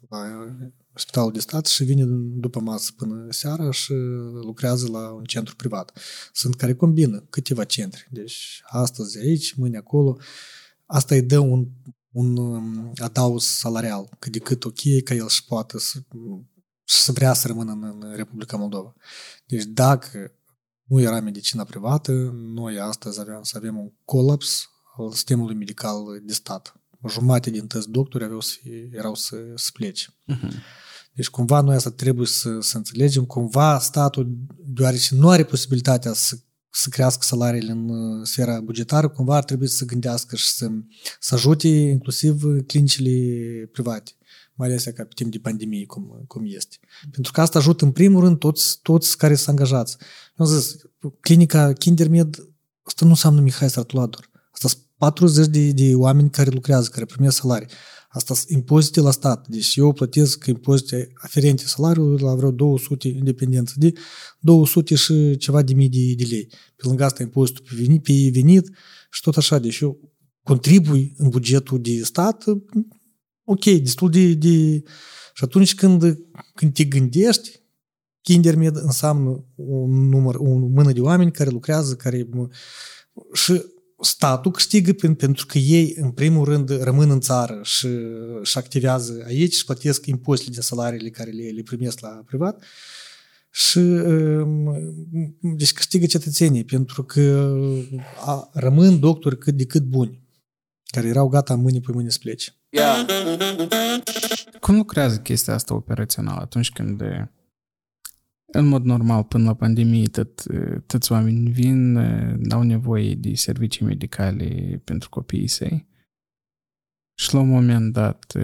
[0.08, 0.46] la
[0.94, 2.04] spitalul de stat și vine
[2.40, 3.92] după masă până seara și
[4.44, 5.98] lucrează la un centru privat.
[6.32, 8.08] Sunt care combină câteva centri.
[8.10, 10.18] Deci astăzi aici, mâine acolo.
[10.86, 11.68] Asta îi dă un,
[12.10, 12.36] un
[12.96, 15.98] adaus salarial, că decât ok ca el și poate să,
[16.84, 18.94] să vrea să rămână în, în Republica Moldova.
[19.46, 20.32] Deci dacă
[20.82, 26.32] nu era medicina privată, noi astăzi aveam să avem un colaps al sistemului medical de
[26.32, 26.81] stat.
[27.02, 30.06] O jumătate din tăți doctori aveau să fie, erau să, să plece.
[30.10, 30.52] Uh-huh.
[31.12, 33.24] Deci cumva noi asta trebuie să, să înțelegem.
[33.24, 36.36] Cumva statul, deoarece nu are posibilitatea să,
[36.70, 40.70] să crească salariile în uh, sfera bugetară, cumva ar trebui să se gândească și să,
[41.20, 43.10] să ajute inclusiv clinicile
[43.72, 44.12] private
[44.54, 46.76] mai ales ca pe timp de pandemie, cum, cum este.
[47.10, 49.96] Pentru că asta ajută în primul rând toți, toți care sunt angajați.
[50.38, 50.76] Eu am zis,
[51.20, 52.48] clinica Kindermed,
[52.82, 54.30] asta nu înseamnă Mihai Sartulador.
[54.52, 57.68] Asta sunt 40 de, de oameni care lucrează, care primesc salarii.
[58.08, 59.48] Asta sunt impozite la stat.
[59.48, 63.92] Deci eu plătesc impozite aferente salariului la vreo 200, independență de
[64.40, 66.46] 200 și ceva de mii de, de lei.
[66.76, 68.70] Pe lângă asta impozitul pe venit, pe venit
[69.10, 69.58] și tot așa.
[69.58, 72.44] Deci eu contribui în bugetul de stat,
[73.44, 74.34] ok, destul de...
[74.34, 74.82] de...
[75.34, 76.18] Și atunci când,
[76.54, 77.60] când te gândești,
[78.20, 82.28] Kindermed înseamnă un număr, o mână de oameni care lucrează, care
[83.32, 83.62] și
[84.04, 87.88] statul câștigă pentru că ei, în primul rând, rămân în țară și,
[88.42, 92.62] și activează aici și plătesc impozitele de salariile care le, le primesc la privat
[93.50, 93.80] și
[95.40, 97.54] deci câștigă cetățenii pentru că
[98.24, 100.22] a, rămân doctori cât de cât buni
[100.84, 102.54] care erau gata mâine pe mâine să plece.
[102.68, 103.06] Yeah.
[104.60, 107.02] Cum lucrează chestia asta operațională atunci când
[108.52, 110.42] în mod normal, până la pandemie, tot,
[110.86, 111.96] toți oamenii vin,
[112.50, 115.86] au nevoie de servicii medicale pentru copiii săi.
[117.18, 118.36] Și la un moment dat,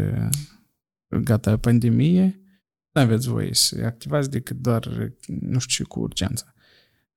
[1.23, 2.41] gata pandemie,
[2.93, 6.55] nu aveți voie să activați decât doar, nu știu ce, cu urgență.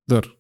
[0.04, 0.40] Doar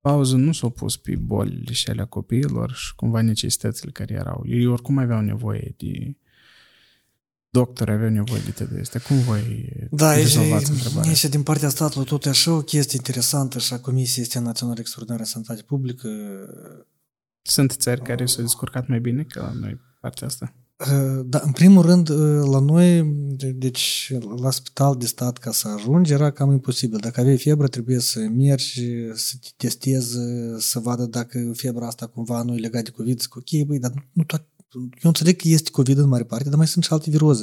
[0.00, 4.44] pauză nu s-au pus pe bolile și alea copiilor și cumva necesitățile care erau.
[4.46, 6.16] Ei oricum aveau nevoie de
[7.58, 9.00] doctori aveau nevoie de tăi astea.
[9.00, 9.42] Cum voi
[9.90, 11.10] da, rezolvați întrebarea?
[11.10, 15.22] Este din partea statului tot așa o chestie interesantă și a Comisiei este Națională Extraordinară
[15.22, 16.08] de Sănătate Publică.
[17.42, 20.54] Sunt țări care s-au descurcat mai bine ca la noi partea asta?
[21.24, 22.10] Da, în primul rând,
[22.50, 23.02] la noi,
[23.54, 26.98] deci la spital de stat ca să ajungi era cam imposibil.
[26.98, 28.82] Dacă aveai febră, trebuie să mergi,
[29.14, 30.16] să te testezi,
[30.58, 33.92] să vadă dacă febra asta cumva nu e legat de COVID, zic, ok, băi, dar
[34.12, 37.10] nu toate eu înțeleg că este COVID în mare parte, dar mai sunt și alte
[37.10, 37.42] viroze.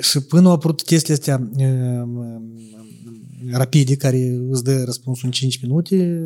[0.00, 1.50] Și până au apărut chestiile astea
[3.50, 6.22] rapide, care îți dă răspunsul în 5 minute,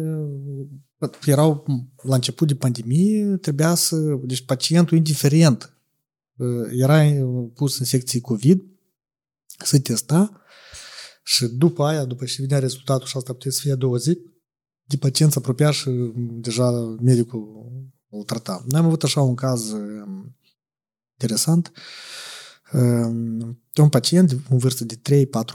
[1.24, 1.64] erau
[2.02, 5.76] la început de pandemie, trebuia să, deci pacientul indiferent
[6.70, 7.02] era
[7.54, 8.62] pus în secție COVID,
[9.64, 10.42] să testa
[11.24, 14.18] și după aia, după ce vinea rezultatul și asta putea să fie a doua zi,
[14.84, 17.70] de pacient se apropia și deja medicul
[18.18, 18.64] îl trata.
[18.66, 20.36] Noi am avut așa un caz um,
[21.12, 21.72] interesant.
[22.72, 24.98] Um, un pacient în vârstă de 3-4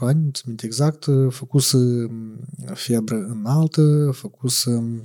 [0.00, 2.40] ani, nu minte exact, făcuse um,
[2.74, 5.00] febră înaltă, făcuse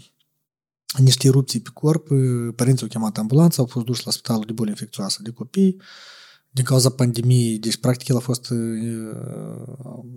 [0.97, 2.07] niște erupții pe corp,
[2.55, 5.81] părinții au chemat ambulanța, au fost duși la spitalul de boli infecțioase de copii,
[6.49, 9.15] din cauza pandemiei, deci practic el a fost uh,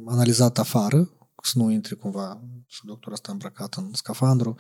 [0.06, 1.10] analizat afară,
[1.42, 4.56] să nu intre cumva și doctorul ăsta îmbrăcat în scafandru,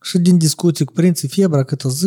[0.00, 2.06] Și din discuții cu părinții, febra câtă zi,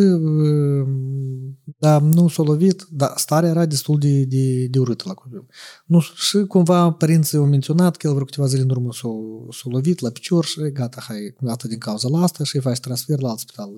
[1.78, 5.46] dar nu s-a lovit, dar starea era destul de, de, de urâtă la copil.
[5.86, 9.08] Nu, și cumva părinții au menționat că el vreo câteva zile în urmă s-a,
[9.50, 12.80] s-a lovit la picior și gata, hai, gata din cauza la asta și îi faci
[12.80, 13.70] transfer la alt spital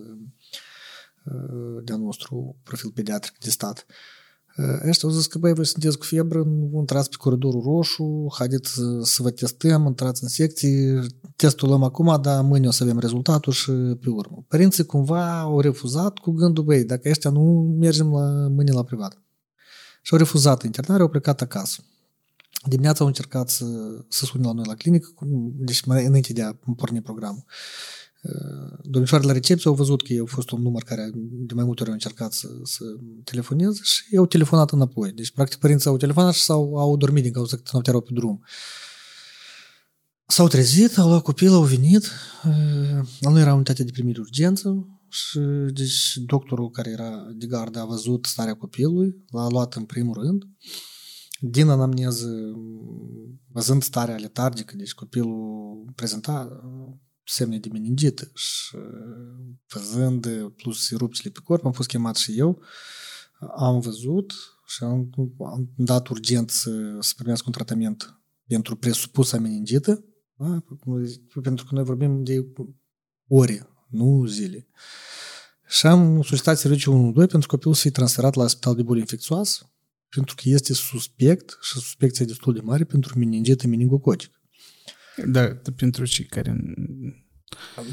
[1.83, 3.85] de-a nostru profil pediatric de stat.
[4.87, 6.43] Ăștia au zis că, băi, voi sunteți cu febră,
[6.73, 8.69] intrați pe coridorul roșu, haideți
[9.01, 10.99] să vă testăm, intrați în secții,
[11.35, 14.45] testul luăm acum, dar mâine o să avem rezultatul și pe urmă.
[14.47, 19.21] Părinții cumva au refuzat cu gândul, băi, dacă ăștia nu mergem la, mâine la privat.
[20.01, 21.83] Și au refuzat internarea, au plecat acasă.
[22.67, 23.65] Dimineața au încercat să,
[24.07, 25.07] să sune la noi la clinică,
[25.55, 27.43] deci înainte de a porni programul.
[28.81, 31.81] Domnișoare la recepție au văzut că eu a fost un număr care de mai multe
[31.81, 32.83] ori au încercat să, să
[33.23, 35.11] telefoneze și eu au telefonat înapoi.
[35.11, 38.13] Deci, practic, părinții au telefonat și s-au, au dormit din cauza că noaptea erau pe
[38.13, 38.43] drum.
[40.27, 42.11] S-au trezit, au luat copilul, au venit.
[43.19, 45.39] La noi era unitate de primire urgență și
[45.73, 50.43] deci doctorul care era de gardă a văzut starea copilului, l-a luat în primul rând.
[51.39, 52.29] Din anamneză,
[53.51, 56.61] văzând starea letargică, deci copilul prezenta
[57.23, 58.77] semne de meningită și
[59.67, 62.61] văzând plus erupțiile pe corp, am fost chemat și eu,
[63.55, 64.33] am văzut
[64.65, 70.03] și am, am dat urgent să, să primească un tratament pentru presupusă meningită,
[70.35, 70.63] da?
[71.41, 72.45] pentru că noi vorbim de
[73.27, 74.67] ore, nu zile.
[75.67, 79.73] Și am solicitat serviciul 1-2 pentru copilul să-i transferat la spital de boli infecțioasă,
[80.09, 84.40] pentru că este suspect și suspecția destul de mare pentru meningită meningocotică.
[85.25, 86.55] Da, pentru cei care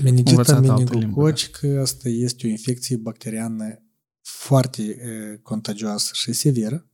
[0.03, 3.83] Meningita meningococică, asta este o infecție bacteriană
[4.21, 6.87] foarte e, contagioasă și severă.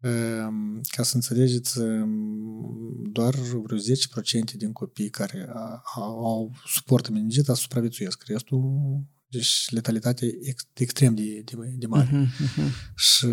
[0.00, 0.08] E,
[0.88, 1.78] ca să înțelegeți,
[3.12, 3.80] doar vreo 10%
[4.56, 5.48] din copii care
[5.94, 8.22] au, au suportă meningita supraviețuiesc.
[8.26, 8.62] Restul
[9.28, 12.08] deci letalitatea ex, extrem de, de, de mare.
[12.08, 12.94] Uh-huh, uh-huh.
[12.94, 13.26] Și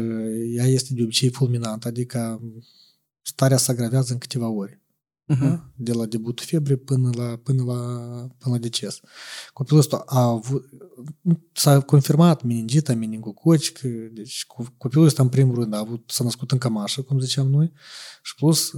[0.55, 2.41] ea este de obicei fulminantă, adică
[3.21, 4.80] starea se agravează în câteva ore
[5.35, 5.59] uh-huh.
[5.75, 7.75] de la debutul febrei până la, până la,
[8.37, 8.99] până la deces.
[9.53, 10.69] Copilul ăsta a avut,
[11.53, 13.71] s-a confirmat meningita, meningococi,
[14.11, 14.45] deci
[14.77, 17.71] copilul ăsta în primul rând a avut, s-a născut în cămașă, cum ziceam noi,
[18.23, 18.69] și plus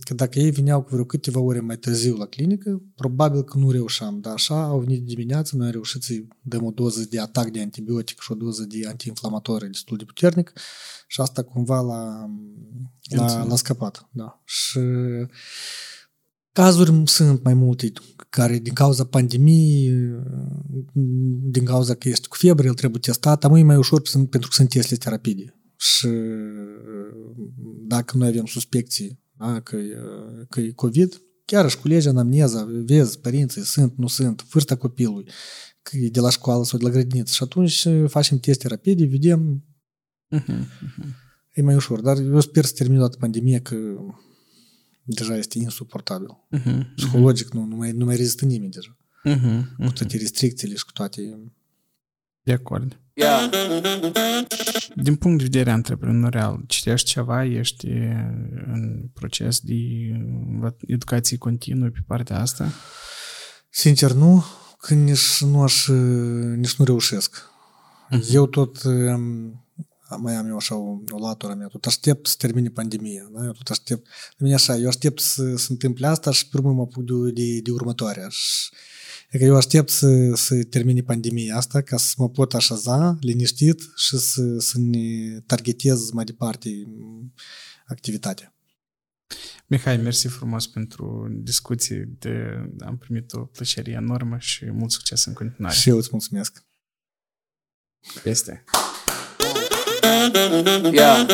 [0.00, 3.70] că dacă ei veneau cu vreo câteva ore mai târziu la clinică, probabil că nu
[3.70, 7.50] reușeam, dar așa au venit dimineața, noi am reușit să-i dăm o doză de atac
[7.50, 10.52] de antibiotic și o doză de antiinflamator destul de puternic
[11.06, 12.30] și asta cumva l-a,
[13.16, 14.08] l-a, l-a scăpat.
[14.10, 14.42] Da.
[14.44, 14.78] Și
[16.52, 17.92] Cazuri sunt mai multe
[18.28, 19.92] care din cauza pandemiei,
[21.50, 24.54] din cauza că este cu febră, el trebuie testat, am e mai ușor pentru că
[24.54, 25.56] sunt testele rapide.
[25.76, 26.08] Și
[27.86, 29.76] dacă noi avem suspecții da, că,
[30.48, 35.28] că e COVID, chiar își culege anamneza, vezi părinții, sunt, nu sunt, vârsta copilului,
[35.82, 39.64] că e de la școală sau de la grădiniță și atunci facem teste rapide, vedem,
[40.36, 41.06] uh-huh, uh-huh.
[41.52, 42.00] e mai ușor.
[42.00, 43.76] Dar eu sper să termin toată pandemia că
[45.04, 46.28] deja este insuportabil.
[46.58, 47.52] Uh-huh, Psihologic uh-huh.
[47.52, 48.96] nu, nu, mai, nu mai rezistă nimeni deja.
[49.28, 49.86] Uh-huh, uh-huh.
[49.86, 51.20] Cu toate restricțiile și cu toate...
[52.42, 53.00] De acord.
[53.14, 53.50] Yeah.
[54.94, 57.86] Din punct de vedere antreprenorial, citești ceva, ești
[58.66, 59.74] în proces de
[60.86, 62.72] educație continuă pe partea asta?
[63.70, 64.44] Sincer, nu,
[64.78, 65.88] că nici nu aș,
[66.56, 67.50] nici nu reușesc.
[68.10, 68.32] Uh-huh.
[68.32, 68.82] Eu tot
[70.16, 73.44] mai am eu așa o, o latură mea, tot aștept să termine pandemia, da?
[73.44, 74.06] eu tot aștept,
[74.36, 77.30] de mine așa, eu aștept să se întâmple asta și pe urmă mă apuc de,
[77.30, 78.28] de, de următoarea.
[78.28, 78.70] Și,
[79.28, 84.16] adică eu aștept să, să termine pandemia asta ca să mă pot așeza liniștit și
[84.16, 86.68] să, să ne targetez mai departe
[87.86, 88.54] activitatea.
[89.66, 92.04] Mihai, mersi frumos pentru discuții.
[92.18, 92.30] De,
[92.80, 95.74] am primit o plăcere enormă și mult succes în continuare.
[95.74, 96.64] Și eu îți mulțumesc.
[98.24, 98.64] Este.
[100.34, 101.26] Yeah.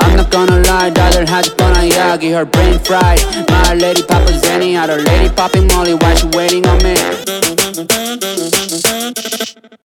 [0.00, 3.20] I'm not gonna lie, daughter had fun on Yagi, her brain fried.
[3.48, 6.96] My lady Papa Zenny, had her lady popping Molly Why she waiting on me.